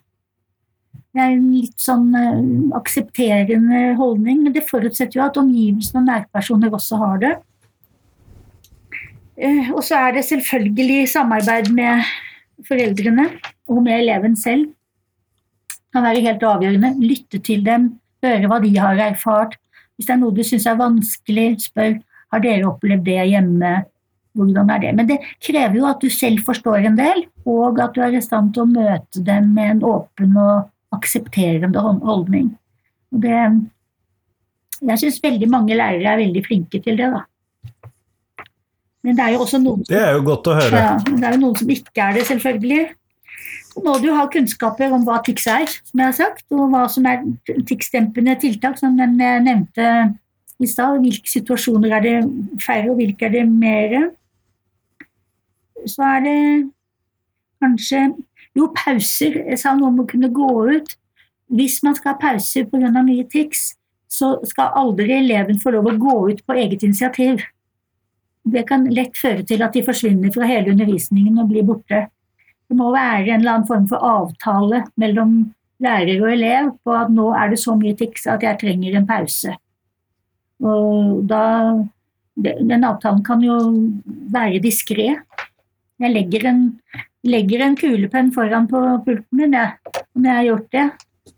[1.14, 6.08] Det er en litt sånn uh, aksepterende holdning, men det forutsetter jo at omgivelsene og
[6.08, 7.34] nærpersoner også har det.
[9.38, 12.02] Uh, og så er det selvfølgelig samarbeid med
[12.66, 13.28] foreldrene
[13.70, 14.72] og med eleven selv.
[15.70, 16.96] Det kan være helt avgjørende.
[16.98, 17.92] Lytte til dem,
[18.24, 19.54] høre hva de har erfart.
[19.94, 22.00] Hvis det er noe du syns er vanskelig, spør
[22.34, 23.74] har dere opplevd det hjemme.
[24.34, 24.92] Hvordan er det?
[24.98, 28.22] Men det krever jo at du selv forstår en del, og at du er i
[28.24, 32.50] stand til å møte dem med en åpen og aksepterende holdning.
[33.14, 33.38] Det,
[34.82, 37.12] jeg syns veldig mange lærere er veldig flinke til det.
[37.14, 37.22] da.
[39.04, 40.82] Men det er jo også noen som, Det er jo godt å høre.
[40.82, 42.82] Ja, det er jo noen som ikke er det, selvfølgelig.
[43.84, 47.06] Må du ha kunnskaper om hva TIX er, som jeg har sagt, og hva som
[47.10, 47.24] er
[47.68, 49.88] TIX-dempende tiltak, som den nevnte
[50.62, 51.00] i stad.
[51.02, 52.16] Hvilke situasjoner er det
[52.62, 53.96] færre, og hvilke er det mer?
[55.86, 56.38] Så er det
[57.62, 58.06] kanskje
[58.54, 59.40] Jo, pauser.
[59.50, 60.92] Jeg sa noe om å kunne gå ut.
[61.50, 63.02] Hvis man skal ha pauser pga.
[63.02, 63.74] mye tics,
[64.06, 67.42] så skal aldri eleven få lov å gå ut på eget initiativ.
[68.44, 72.06] Det kan lett føre til at de forsvinner fra hele undervisningen og blir borte.
[72.68, 75.34] Det må være en eller annen form for avtale mellom
[75.82, 79.08] lærer og elev på at nå er det så mye tics at jeg trenger en
[79.08, 79.56] pause.
[80.64, 81.44] Og da
[82.34, 83.54] Den avtalen kan jo
[84.34, 85.12] være diskré.
[86.02, 86.64] Jeg legger en,
[87.22, 89.54] legger en, kulepenn foran på pulten min.
[89.54, 89.68] Ja.
[90.18, 90.86] Når jeg har gjort det,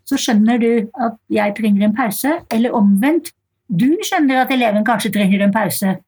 [0.09, 2.39] så skjønner du at jeg trenger en pause.
[2.49, 3.29] Eller omvendt.
[3.69, 5.99] Du skjønner at eleven kanskje trenger en pause.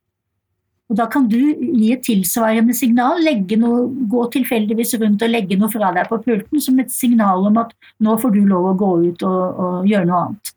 [0.90, 3.22] Og Da kan du gi et tilsvarende signal,
[3.62, 7.60] noe, gå tilfeldigvis rundt og legge noe fra deg på pulten som et signal om
[7.62, 7.70] at
[8.02, 10.52] nå får du lov å gå ut og, og gjøre noe annet.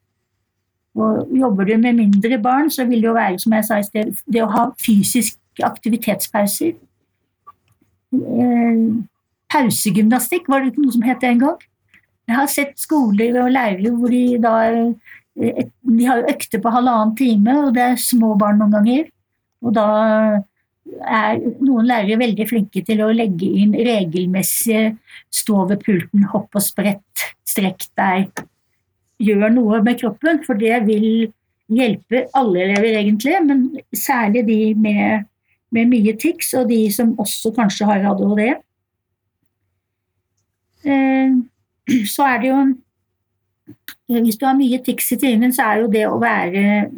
[0.93, 3.85] Og jobber du med mindre barn, så vil det jo være som jeg sa i
[3.87, 6.75] sted, det å ha fysiske aktivitetspauser.
[8.13, 8.83] Eh,
[9.53, 11.65] pausegymnastikk var det ikke noe som het det en gang.
[12.29, 17.15] Jeg har sett skoler og lærere hvor de da eh, De har økter på halvannen
[17.17, 19.09] time, og det er små barn noen ganger.
[19.65, 19.87] Og da
[21.01, 24.93] er noen lærere veldig flinke til å legge inn regelmessige
[25.33, 28.43] stå ved pulten, hopp og sprett, strekk deg,
[29.23, 31.07] gjør noe med kroppen, for det vil
[31.73, 33.63] hjelpe alle elever, egentlig, men
[33.95, 35.25] særlig de med,
[35.73, 38.43] med mye tics, og de som også kanskje har ADHD.
[40.83, 41.37] Eh,
[42.09, 42.63] så er det jo
[44.07, 46.91] Hvis du har mye tics i timen, så er jo det å være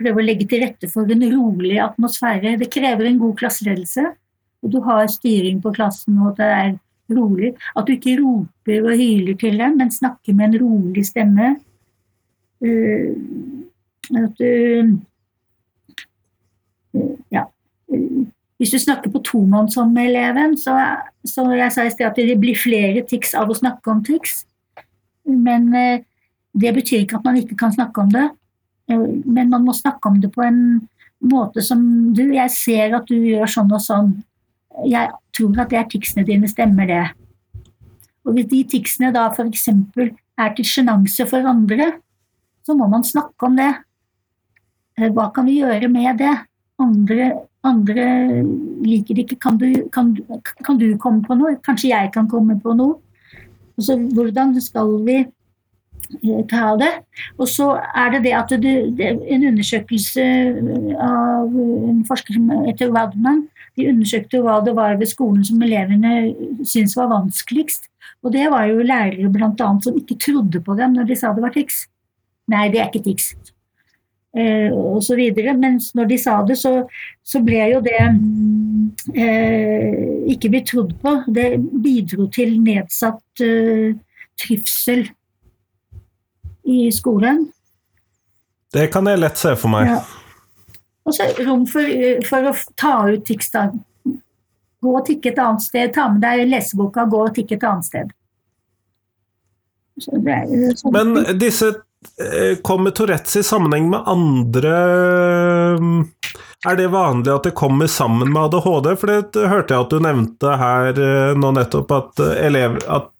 [0.00, 2.54] Prøve å legge til rette for en rolig atmosfære.
[2.56, 4.06] Det krever en god klasseledelse.
[4.64, 6.70] Og du har styring på klassen, og det er
[7.16, 7.54] rolig.
[7.76, 11.54] At du ikke roper og hyler til dem, men snakker med en rolig stemme.
[12.60, 13.14] Uh,
[14.20, 14.50] at du
[16.94, 17.46] uh, Ja.
[18.58, 20.74] Hvis du snakker på tomannshånd med eleven, så,
[21.24, 24.42] så jeg sa i sted at det blir flere tics av å snakke om tics.
[25.24, 26.02] Men uh,
[26.52, 28.28] det betyr ikke at man ikke kan snakke om det.
[28.90, 30.80] Men man må snakke om det på en
[31.22, 31.80] måte som
[32.16, 34.10] du, jeg ser at du gjør sånn og sånn
[34.88, 35.10] jeg
[35.40, 37.02] tror at det er ticsene dine, stemmer det.
[38.24, 39.68] Og hvis de ticsene da f.eks.
[40.38, 41.92] er til sjenanse for andre,
[42.66, 43.72] så må man snakke om det.
[44.98, 46.36] Eh, hva kan vi gjøre med det?
[46.80, 47.32] Andre,
[47.64, 48.06] andre
[48.84, 49.40] liker det ikke.
[49.40, 50.14] Kan du, kan,
[50.64, 51.56] kan du, komme på noe?
[51.64, 53.00] Kanskje jeg kan komme på noe?
[53.80, 56.92] Altså, hvordan skal vi eh, ta det?
[57.38, 60.26] Og så er det det at det, det, en undersøkelse
[61.00, 63.46] av en forsker som heter Wadman
[63.78, 67.88] de undersøkte hva det var ved skolen som elevene syntes var vanskeligst.
[68.24, 71.32] Og det var jo lærere blant annet som ikke trodde på dem når de sa
[71.34, 71.84] det var TIX.
[72.50, 73.30] Nei, det er ikke TIX.
[74.36, 75.54] Eh, og så videre.
[75.58, 76.74] Mens når de sa det, så,
[77.22, 77.98] så ble jo det
[79.14, 79.96] eh,
[80.34, 81.16] ikke blitt trodd på.
[81.32, 83.96] Det bidro til nedsatt eh,
[84.40, 85.06] trivsel
[86.70, 87.48] i skolen.
[88.70, 89.90] Det kan jeg lett se for meg.
[89.90, 90.19] Ja.
[91.08, 91.86] Og så rom for,
[92.28, 93.72] for å ta ut tekster.
[94.80, 95.92] Gå og tikke et annet sted.
[95.94, 98.16] Ta med deg leseboka, gå og tikke et annet sted.
[100.00, 100.92] Sånn.
[100.94, 101.68] Men disse
[102.24, 104.76] eh, kommer Tourettes i sammenheng med andre
[106.64, 108.94] Er det vanlig at det kommer sammen med ADHD?
[108.96, 113.10] For det hørte jeg at du nevnte her eh, nå nettopp, at, elever, at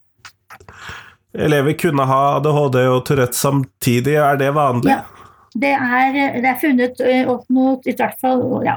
[1.37, 4.17] elever kunne ha ADHD og Tourettes samtidig.
[4.17, 4.97] Er det vanlig?
[4.97, 5.20] Ja.
[5.51, 8.77] Det er, det er funnet opp mot i hvert fall ja,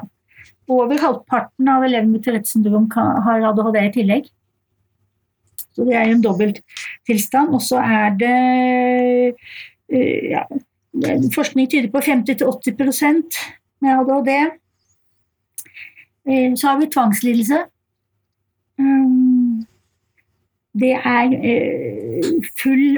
[0.72, 4.30] over halvparten av elever med Tourettes syndrom har ADHD i tillegg.
[5.74, 7.54] Så det er en dobbelttilstand.
[7.54, 9.36] Og så er det
[10.34, 10.46] ja,
[11.34, 13.40] Forskning tyder på 50-80%
[13.82, 14.34] med ADHD.
[16.58, 17.64] Så har vi tvangslidelse.
[20.74, 21.34] Det er
[22.58, 22.98] full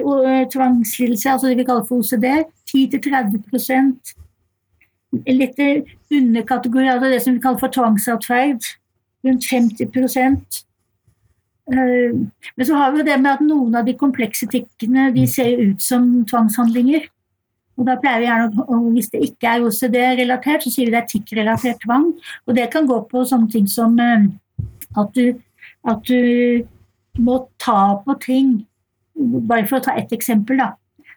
[0.51, 2.27] tvangslidelse, altså det vi kaller for OCD.
[2.71, 4.13] 10-30
[5.31, 5.59] Litt
[6.11, 8.63] underkategori av det som vi kaller for tvangsatferd.
[9.25, 9.91] Rundt 50
[11.71, 12.13] Eh,
[12.55, 15.81] men så har vi det med at noen av de komplekse tikkene de ser ut
[15.81, 17.07] som tvangshandlinger.
[17.75, 21.01] Og da pleier vi gjerne, og Hvis det ikke er OCD-relatert, så sier vi det
[21.01, 22.13] er TIKK-relatert tvang.
[22.47, 24.29] Og det kan gå på sånne ting som eh,
[24.95, 25.41] at du,
[25.83, 26.63] at du
[27.17, 28.55] må ta på ting
[29.15, 30.73] Bare for å ta ett eksempel, da.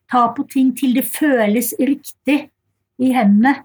[0.06, 2.36] Ta på ting til det føles riktig
[3.02, 3.56] i hendene.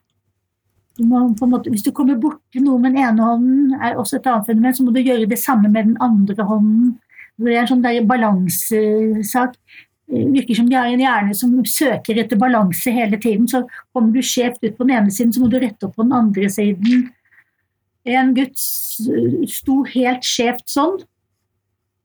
[0.98, 4.28] Du må, måte, hvis du kommer borti noe med den ene hånden, er også et
[4.30, 6.96] annet fenomen, så må du gjøre det samme med den andre hånden.
[7.42, 9.56] Det er en sånn balansesak.
[10.10, 13.48] Det virker som de har en hjerne som søker etter balanse hele tiden.
[13.50, 13.64] Så
[13.94, 16.14] kommer du skjevt ut på den ene siden, så må du rette opp på den
[16.18, 17.08] andre siden.
[18.04, 21.00] En gutt sto helt skjevt sånn,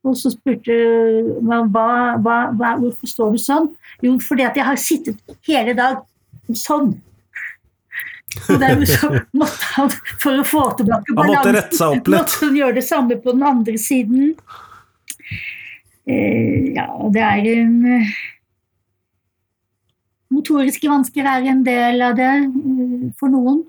[0.07, 0.77] og så spurte
[1.43, 1.89] hva, hva,
[2.23, 3.69] hva, hvorfor står du sånn?
[4.05, 6.03] Jo, fordi at jeg har sittet hele dag
[6.55, 6.95] sånn.
[8.29, 9.93] Så så måtte han,
[10.23, 14.35] for å få tilbake balansen, måtte han gjøre det samme på den andre siden.
[16.09, 18.13] Eh, ja, det er en eh,
[20.33, 23.63] Motoriske vansker er en del av det eh, for noen.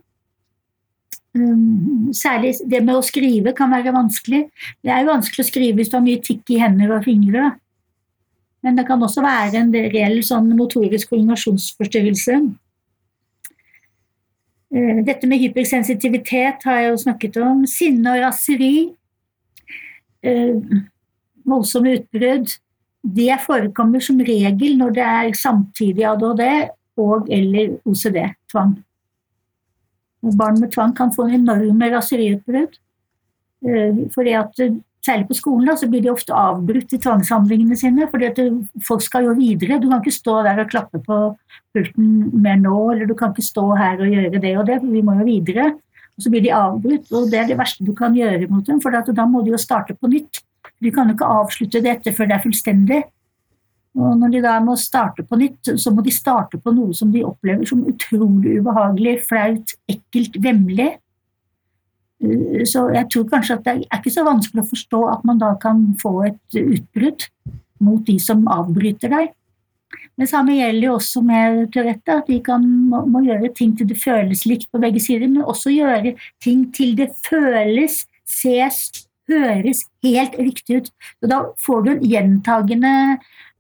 [1.38, 4.48] Um, særlig det med å skrive kan være vanskelig.
[4.82, 7.52] Det er jo vanskelig å skrive hvis du har mye tikk i hender og fingre.
[8.66, 12.40] Men det kan også være en reell sånn motorisk koordinasjonsforstyrrelse.
[14.70, 17.64] Eh, dette med hypersensitivitet har jeg jo snakket om.
[17.70, 18.74] Sinne og raseri.
[20.26, 20.58] Eh,
[21.48, 22.58] voldsomme utbrudd.
[23.00, 26.44] Det forekommer som regel når det er samtidig ADHD
[27.00, 28.76] og eller OCD-tvang.
[30.22, 32.78] Barn med tvang kan få enorme raseriutbrudd.
[33.66, 34.62] Eh, fordi at
[35.00, 38.08] Særlig på skolen da, så blir de ofte avbrutt i tvangshandlingene sine.
[38.12, 38.40] fordi at
[38.84, 39.80] folk skal jo videre.
[39.80, 41.20] Du kan ikke stå der og klappe på
[41.74, 42.10] pulten
[42.44, 45.02] mer nå, eller du kan ikke stå her og gjøre det og det, for vi
[45.02, 45.72] må jo videre.
[46.18, 48.82] Og så blir de avbrutt, og det er det verste du kan gjøre mot dem,
[48.82, 50.44] for da må de jo starte på nytt.
[50.84, 53.04] Du kan jo ikke avslutte dette før det er fullstendig.
[53.98, 57.10] Og når de da må starte på nytt, så må de starte på noe som
[57.14, 60.92] de opplever som utrolig ubehagelig, flaut, ekkelt, vemmelig.
[62.22, 65.42] Eh, så jeg tror kanskje at det er ikke så vanskelig å forstå at man
[65.42, 67.28] da kan få et utbrudd
[67.84, 69.34] mot de som avbryter deg.
[70.20, 73.88] Det samme gjelder jo også med Tourette, at de kan, må, må, gjøre ting til
[73.90, 76.14] det føles likt på begge sider, men også gjøre
[76.44, 78.90] ting til det føles, ses,
[79.30, 80.90] høres helt riktig ut.
[81.22, 82.94] Så da får du en gjentagende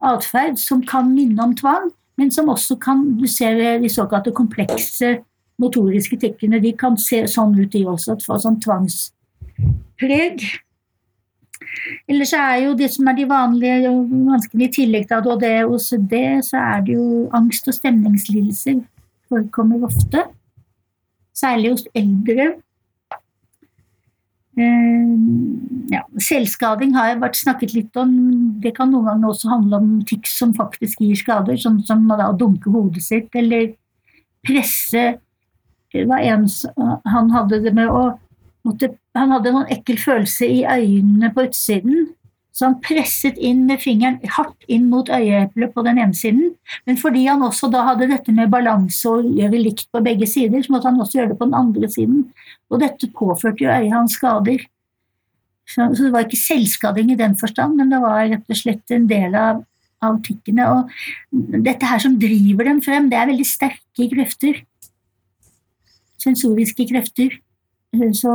[0.02, 1.90] atferd som kan minne om tvang,
[2.20, 5.20] men som også kan Du ser de såkalte komplekse
[5.60, 8.18] motoriske tikkene de kan se sånn ut, de også.
[8.24, 10.46] Få sånn tvangspreg.
[12.10, 16.16] Ellers er jo det som er de vanlige vanskene i tillegg til ADHD og OCD,
[16.48, 18.82] så er det jo angst og stemningslidelser.
[19.30, 20.26] Forekommer ofte.
[21.36, 22.50] Særlig hos eldre.
[26.20, 28.12] Selvskading har jeg vært snakket litt om.
[28.64, 32.32] Det kan noen ganger også handle om tics som faktisk gir skader, sånn som å
[32.38, 33.74] dunke hodet sitt eller
[34.46, 35.20] presse
[35.94, 36.46] en
[37.10, 38.20] Han hadde det med å
[38.68, 42.10] måtte, Han hadde noen ekkel følelse i øynene på utsiden.
[42.54, 46.56] Så han presset inn med fingeren hardt inn mot øyeeplet på den ene siden.
[46.86, 50.62] Men fordi han også da hadde dette med balanse og gjøre likt på begge sider,
[50.66, 52.26] så måtte han også gjøre det på den andre siden.
[52.70, 54.66] Og dette påførte jo øyet hans skader.
[55.70, 58.96] Så, så, det var ikke selvskading i den forstand, men det var rett og slett
[58.96, 59.62] en del av,
[60.02, 60.66] av tikkene.
[60.74, 64.64] Og dette her som driver dem frem, det er veldig sterke krefter
[66.24, 67.40] sensoriske krefter.
[68.14, 68.32] Så,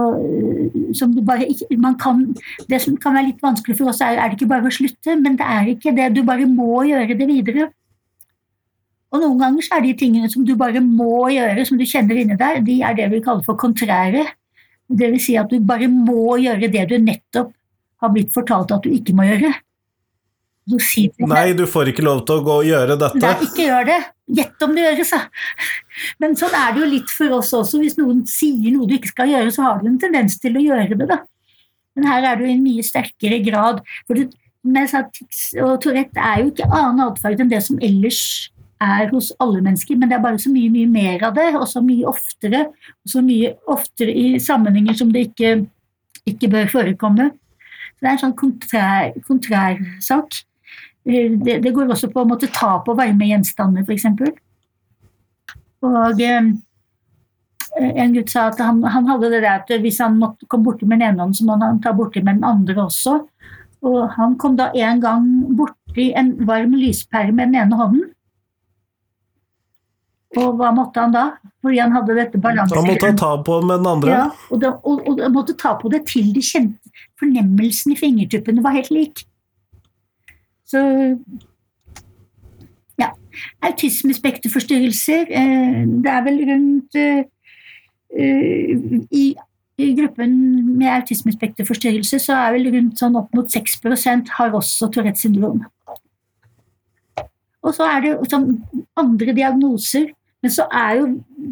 [0.99, 2.25] som du bare ikke, man kan,
[2.71, 5.15] det som kan være litt vanskelig for oss, er, er det ikke bare å slutte,
[5.21, 6.11] men det er ikke det.
[6.17, 7.69] Du bare må gjøre det videre.
[9.15, 12.19] Og noen ganger så er de tingene som du bare må gjøre, som du kjenner
[12.19, 14.25] inni deg, de er det vi kaller for kontrære.
[14.89, 17.53] Vil si at du bare må gjøre det du nettopp
[18.05, 19.53] har blitt fortalt at du ikke må gjøre.
[21.29, 23.21] Nei, du får ikke lov til å gå og gjøre dette.
[23.21, 23.99] Nei, ikke gjør det.
[24.39, 25.21] Gjett om det gjøres, da.
[26.23, 27.81] Men sånn er det jo litt for oss også.
[27.83, 30.65] Hvis noen sier noe du ikke skal gjøre, så har du en tendens til å
[30.65, 31.21] gjøre det, da.
[31.95, 33.83] Men her er du i en mye sterkere grad.
[34.09, 34.31] For det,
[35.19, 38.23] tics og Tourette er jo ikke annen atferd enn det som ellers
[38.83, 41.67] er hos alle mennesker, men det er bare så mye, mye mer av det, og
[41.71, 42.67] så mye oftere.
[43.05, 45.55] Og så mye oftere i sammenhenger som det ikke,
[46.27, 47.31] ikke bør forekomme.
[47.95, 50.41] Så Det er en sånn kontrær, kontrærsak.
[51.07, 54.09] Eh, det, det, går også på å måtte ta på varme gjenstander, f.eks.
[55.85, 56.51] Og eh,
[57.75, 60.87] en gutt sa at han, han, hadde det der at hvis han måtte kom borti
[60.87, 63.21] med den ene hånden, så må han ta borti med den andre også.
[63.85, 65.27] Og han kom da en gang
[65.59, 68.05] borti en varm lyspære med den ene hånden.
[70.41, 71.25] Og hva måtte han da?
[71.65, 72.77] Fordi han hadde dette balansen.
[72.77, 74.11] Han måtte ta på med den andre?
[74.11, 76.81] Ja, og, da, og, og måtte ta på det til de kjente
[77.21, 79.25] Fornemmelsen i fingertuppene var helt lik.
[80.69, 80.83] Så
[83.01, 83.11] ja.
[83.67, 87.25] Autismespekterforstyrrelser eh, Det er vel rundt eh,
[88.19, 89.25] eh, i,
[89.79, 90.35] i, gruppen
[90.79, 95.65] med autismespekterforstyrrelse så er vel rundt sånn opp mot 6% har også Tourettes syndrom.
[97.65, 98.47] Og så er det som
[99.01, 100.11] andre diagnoser.
[100.45, 101.05] Men så er jo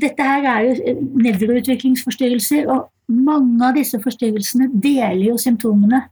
[0.03, 6.03] dette her er jo nevroutviklingsforstyrrelser, og mange av disse forstyrrelsene deler jo symptomene.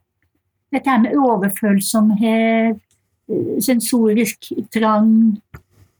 [0.72, 2.78] Dette her med overfølsomhet,
[3.60, 5.12] sensorisk trang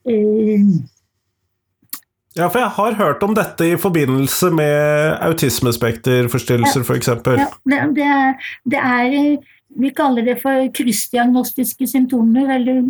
[0.09, 0.65] eh.
[2.39, 7.11] Ja, for jeg har hørt om dette i forbindelse med autismespekterforstyrrelser, ja, f.eks.
[7.11, 8.15] Ja, det, det,
[8.73, 9.37] det er
[9.81, 12.81] Vi kaller det for kryssdiagnostiske symptomer, eller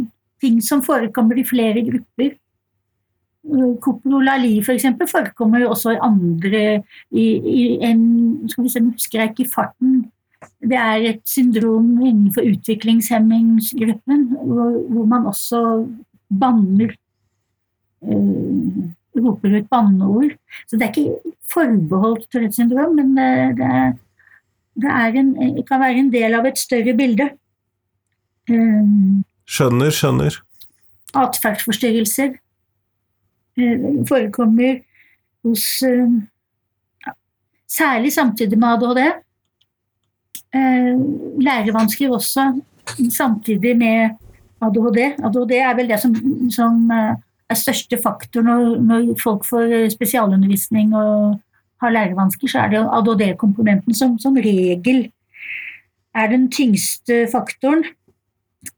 [0.41, 2.36] ting som forekommer i flere grupper.
[3.80, 4.84] Koprolali f.eks.
[5.01, 6.62] For forekommer jo også i andre
[7.11, 8.03] i, i en
[8.49, 10.01] skal vi se, husker jeg ikke i farten
[10.61, 15.61] det er et syndrom innenfor utviklingshemmingsgruppen hvor, hvor man også
[16.41, 16.93] banner
[18.05, 20.36] øh, Roper ut banneord.
[20.68, 23.93] Så det er ikke forbeholdt Tourettes syndrom, men det, det, er,
[24.82, 27.26] det, er en, det, kan være en del av et større bilde.
[28.51, 30.38] Um, skjønner, skjønner.
[31.18, 32.38] Atferdsforstyrrelser
[34.08, 34.80] forekommer
[35.44, 36.20] hos uh,
[37.70, 38.98] Særlig samtidig med ADHD.
[40.54, 40.94] Eh,
[41.38, 42.61] lærevansker også,
[43.11, 44.11] samtidig med
[44.62, 44.98] ADHD.
[45.24, 46.14] ADHD er vel det som,
[46.50, 47.14] som eh,
[47.50, 51.40] er største faktor når, når, folk får spesialundervisning og
[51.80, 55.12] har lærevansker, så er det ADHD-komponenten som som regel
[56.14, 57.84] er den tyngste faktoren.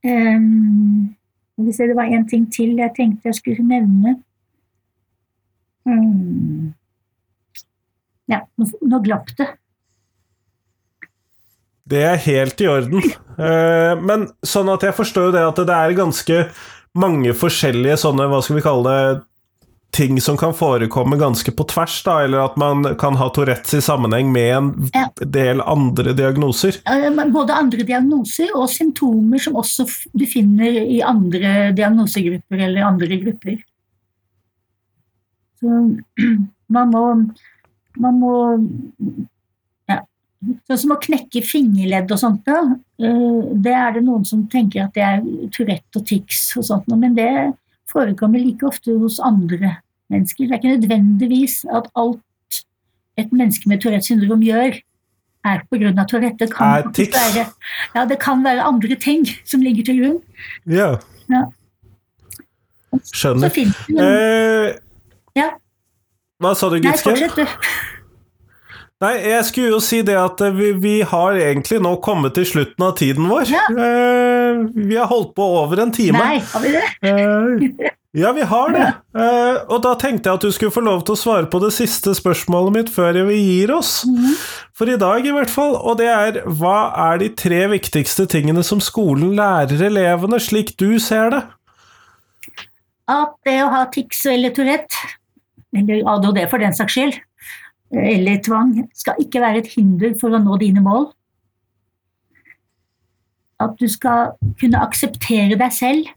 [0.04, 1.16] Um,
[1.56, 4.16] det var en ting til jeg tenkte jeg skulle nevne.
[5.88, 6.72] Um,
[8.30, 9.48] ja, nå, nå glapp det.
[11.92, 13.02] Det er helt i orden.
[13.36, 16.38] Uh, men sånn at jeg forstår jo det at det er ganske
[16.98, 19.20] mange forskjellige sånne, hva skal vi kalle det,
[19.92, 23.82] ting som kan forekomme ganske på tvers, da, eller at man kan ha Tourettes i
[23.84, 24.70] sammenheng med en
[25.20, 26.78] del andre diagnoser?
[27.34, 29.84] Både andre diagnoser og symptomer som også
[30.16, 33.60] du finner i andre diagnosegrupper eller andre grupper.
[35.62, 35.82] Så
[36.76, 37.04] man må,
[38.02, 38.34] man må
[40.66, 42.74] Sånn som å knekke fingerledd og sånt, da.
[42.98, 45.20] Eh, det er det noen som tenker at det er
[45.54, 47.30] Tourette og tics og sånt, men det
[47.92, 49.76] forekommer like ofte hos andre
[50.10, 50.48] mennesker.
[50.48, 52.58] Det er ikke nødvendigvis at alt
[53.20, 54.80] et menneske med Tourettes syndrom gjør,
[55.46, 55.92] er pga.
[56.10, 56.46] Tourette.
[56.46, 57.46] Det kan, være,
[57.94, 60.20] ja, det kan være andre ting som ligger til grunn.
[60.66, 60.96] Ja.
[61.30, 61.46] ja.
[63.14, 63.54] Skjønner.
[63.54, 64.68] Eh,
[65.38, 65.48] ja.
[66.42, 67.14] Hva sa du, Gitske?
[67.14, 68.00] Nei, fortsett, du.
[69.02, 72.46] Nei, jeg skulle jo si det at eh, vi, vi, har egentlig nå kommet til
[72.46, 73.48] slutten av tiden vår.
[73.50, 73.64] Ja.
[73.70, 76.20] Eh, vi har holdt på over en time.
[76.20, 76.84] Nei, har vi det?
[77.10, 78.88] Eh, ja, vi har det.
[79.18, 81.72] Eh, og da tenkte jeg at du skulle få lov til å svare på det
[81.74, 84.02] siste spørsmålet mitt før vi gir oss.
[84.06, 84.36] Mm.
[84.76, 85.74] For i dag, i hvert fall.
[85.80, 91.00] Og det er hva er de tre viktigste tingene som skolen lærer elevene, slik du
[91.02, 91.42] ser det?
[93.10, 95.10] At det å ha tics eller Tourette,
[95.72, 97.18] eller ADHD for den saks skyld,
[97.92, 101.10] eller tvang skal ikke være et hinder for å nå dine mål.
[103.62, 106.08] At du skal kunne akseptere deg selv.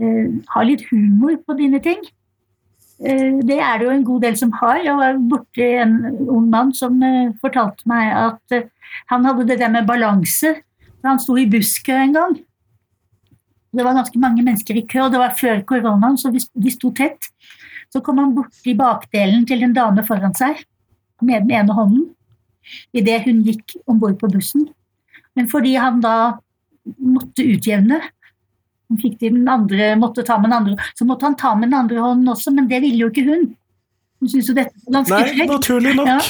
[0.00, 2.02] Eh, ha litt humor på dine ting.
[3.00, 4.80] Eh, det er det jo en god del som har.
[4.84, 8.58] Jeg var borti en ung mann som eh, fortalte meg at
[9.12, 10.54] han hadde det der med balanse.
[11.04, 12.36] Han sto i busskø en gang.
[13.76, 16.92] Det var ganske mange mennesker i kø, og det var før koronaen, så de sto
[16.96, 17.28] tett.
[17.96, 20.58] Så kom han borti bakdelen til en dame foran seg
[21.24, 22.10] med den ene hånden
[22.92, 24.66] idet hun gikk om bord på bussen.
[25.38, 26.16] Men fordi han da
[27.00, 28.02] måtte utjevne
[29.48, 32.52] andre, måtte ta med den andre, Så måtte han ta med den andre hånden også,
[32.52, 33.56] men det ville jo ikke hun.
[34.20, 35.38] Hun syntes jo dette var ganske frekt.
[35.38, 36.06] Nei, naturlig nok.
[36.06, 36.20] Ja.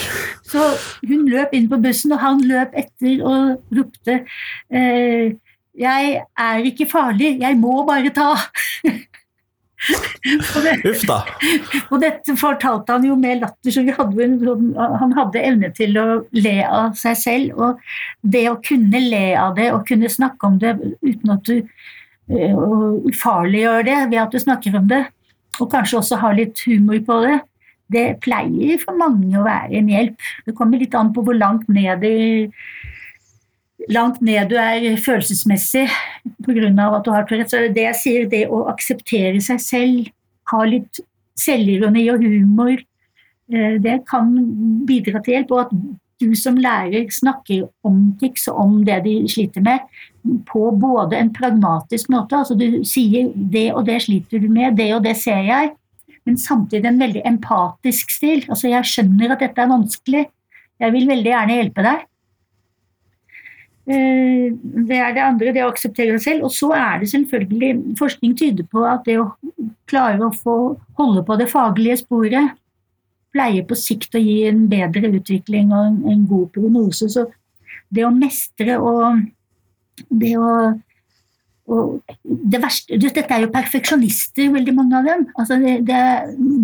[0.47, 0.69] Så
[1.09, 4.23] hun løp inn på bussen, og han løp etter og ropte
[4.71, 5.35] eh,
[5.77, 8.39] 'Jeg er ikke farlig, jeg må bare ta'.
[10.89, 11.19] Uff da.
[11.93, 14.71] Og dette fortalte han jo med latter, så hadde en, sånn,
[15.03, 16.07] han hadde evne til å
[16.37, 17.59] le av seg selv.
[17.61, 21.61] Og det å kunne le av det og kunne snakke om det uten at du
[21.61, 25.05] uh, ufarliggjør det ved at du snakker om det,
[25.61, 27.37] og kanskje også har litt humor på det,
[27.93, 30.31] det pleier for mange å være en hjelp.
[30.47, 32.19] Det kommer litt an på hvor langt ned i
[33.93, 35.87] langt ned du er følelsesmessig
[36.45, 36.71] pga.
[36.97, 37.51] at du har Tourettes.
[37.51, 40.11] Så det jeg sier, det å akseptere seg selv,
[40.51, 41.01] ha litt
[41.39, 42.77] selvironi og humor,
[43.53, 44.33] eh, det kan
[44.87, 45.51] bidra til hjelp.
[45.51, 45.73] Og at
[46.21, 49.81] du som lærer snakker om tics og om det de sliter med,
[50.49, 54.95] på både en pragmatisk måte, altså du sier 'det og det sliter du med', 'det
[54.95, 55.77] og det ser jeg',
[56.25, 58.45] men samtidig en veldig empatisk stil.
[58.49, 60.27] Altså jeg skjønner at dette er vanskelig,
[60.81, 61.99] jeg vil veldig gjerne hjelpe deg.
[63.87, 64.51] Eh,
[64.89, 66.47] det er det andre, det å akseptere seg selv.
[66.49, 69.31] Og så er det selvfølgelig Forskning tyder på at det å
[69.87, 70.57] klare å få
[70.99, 72.57] holde på det faglige sporet
[73.37, 77.09] pleier på sikt å gi en bedre utvikling og en, god prognose.
[77.13, 77.29] Så
[77.95, 79.23] det å mestre og
[80.11, 80.51] det å
[81.67, 85.25] og det verste, Dette er jo perfeksjonister, veldig mange av dem.
[85.35, 86.03] Altså det, det,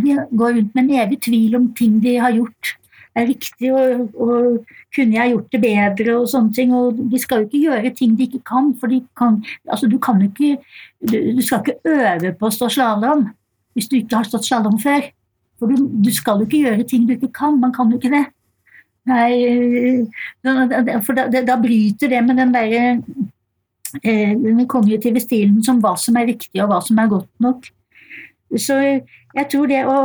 [0.04, 2.76] de går rundt med en evig tvil om ting de har gjort
[3.14, 6.74] er riktig, og, og, kunne jeg gjort det bedre og sånne ting.
[6.76, 10.22] Og de skal jo ikke gjøre ting de ikke kan, for kan, altså du kan
[10.22, 10.56] ikke
[11.00, 13.28] du, du skal ikke øve på å stå slalåm
[13.72, 15.08] hvis du ikke har stått slalåm før.
[15.58, 17.60] For du, du, skal jo ikke gjøre ting du ikke kan.
[17.60, 18.26] Man kan jo ikke det.
[19.08, 20.04] Nei,
[21.02, 22.82] for da, da bryter det med den derre
[24.02, 27.66] eh, den kognitive stilen som hva som er riktig og hva som er godt nok.
[28.60, 28.76] Så
[29.32, 29.96] jeg tror det å,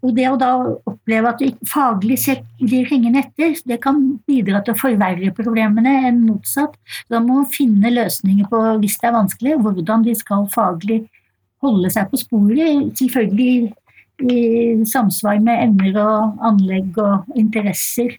[0.00, 0.52] og det å da
[0.88, 5.98] oppleve at du faglig sett blir hengende etter, det kan bidra til å forverre problemene
[6.08, 6.78] enn motsatt.
[7.12, 11.02] Da må man finne løsninger på, hvis det er vanskelig, hvordan de skal faglig
[11.64, 12.88] holde seg på sporet.
[12.96, 13.72] Selvfølgelig
[14.18, 14.40] i
[14.88, 18.16] samsvar med evner og anlegg og interesser.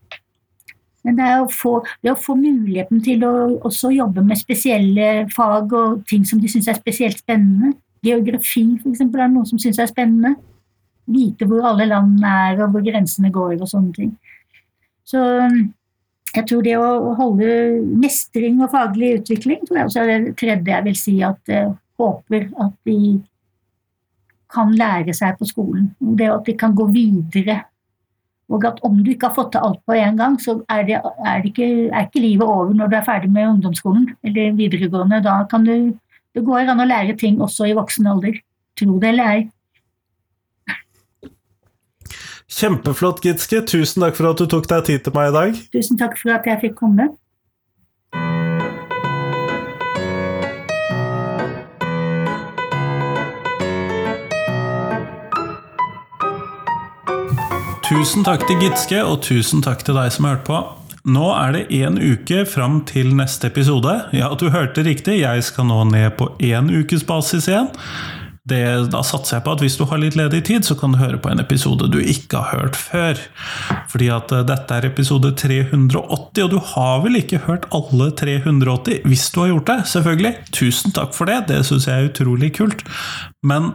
[1.07, 3.33] Men det, å få, det å få muligheten til å
[3.65, 7.73] også jobbe med spesielle fag og ting som de syns er spesielt spennende,
[8.05, 9.01] Geografi f.eks.
[9.01, 10.35] er noe som syns er spennende.
[11.09, 14.13] Vite hvor alle landene er, og hvor grensene går og sånne ting.
[15.09, 15.21] Så
[16.35, 17.49] jeg tror det å holde
[17.97, 21.71] mestring og faglig utvikling tror jeg også er det tredje jeg vil si at jeg
[21.99, 22.99] håper at de
[24.53, 25.91] kan lære seg på skolen.
[25.99, 27.59] Det at de kan gå videre.
[28.49, 31.01] Og at om du ikke har fått til alt på en gang, så er, det,
[31.01, 35.21] er, det ikke, er ikke livet over når du er ferdig med ungdomsskolen eller videregående.
[35.25, 35.75] Da kan du
[36.39, 38.39] det går an å lære ting også i voksen alder.
[38.79, 39.47] Tro det eller ei.
[42.49, 43.61] Kjempeflott, Gitske.
[43.67, 45.59] Tusen takk for at du tok deg tid til meg i dag.
[45.75, 47.11] Tusen takk for at jeg fikk komme.
[57.89, 60.78] Tusen takk til Gitske, og tusen takk til deg som hørte på.
[61.09, 63.95] Nå er det én uke fram til neste episode.
[64.13, 67.71] Ja, du hørte riktig, jeg skal nå ned på én ukes basis igjen.
[68.49, 70.99] Det, da satser jeg på at hvis du har litt ledig tid, så kan du
[71.01, 73.19] høre på en episode du ikke har hørt før.
[73.91, 75.99] Fordi at uh, dette er episode 380,
[76.45, 79.03] og du har vel ikke hørt alle 380?
[79.05, 80.33] Hvis du har gjort det, selvfølgelig.
[80.55, 82.85] Tusen takk for det, det syns jeg er utrolig kult.
[83.45, 83.73] Men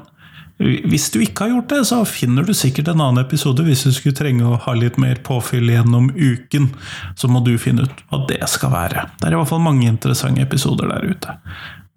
[0.63, 3.65] hvis du ikke har gjort det, så finner du sikkert en annen episode.
[3.67, 6.71] Hvis du skulle trenge å ha litt mer påfyll gjennom uken,
[7.19, 9.09] så må du finne ut hva det skal være.
[9.19, 11.35] Det er i hvert fall mange interessante episoder der ute.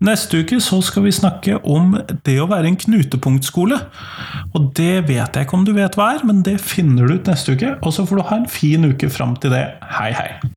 [0.08, 3.80] Neste uke så skal vi snakke om det å være en knutepunktskole.
[4.54, 7.30] Og det vet jeg ikke om du vet hva er, men det finner du ut
[7.30, 7.78] neste uke.
[7.82, 9.66] Og så får du ha en fin uke fram til det.
[9.98, 10.57] Hei, hei!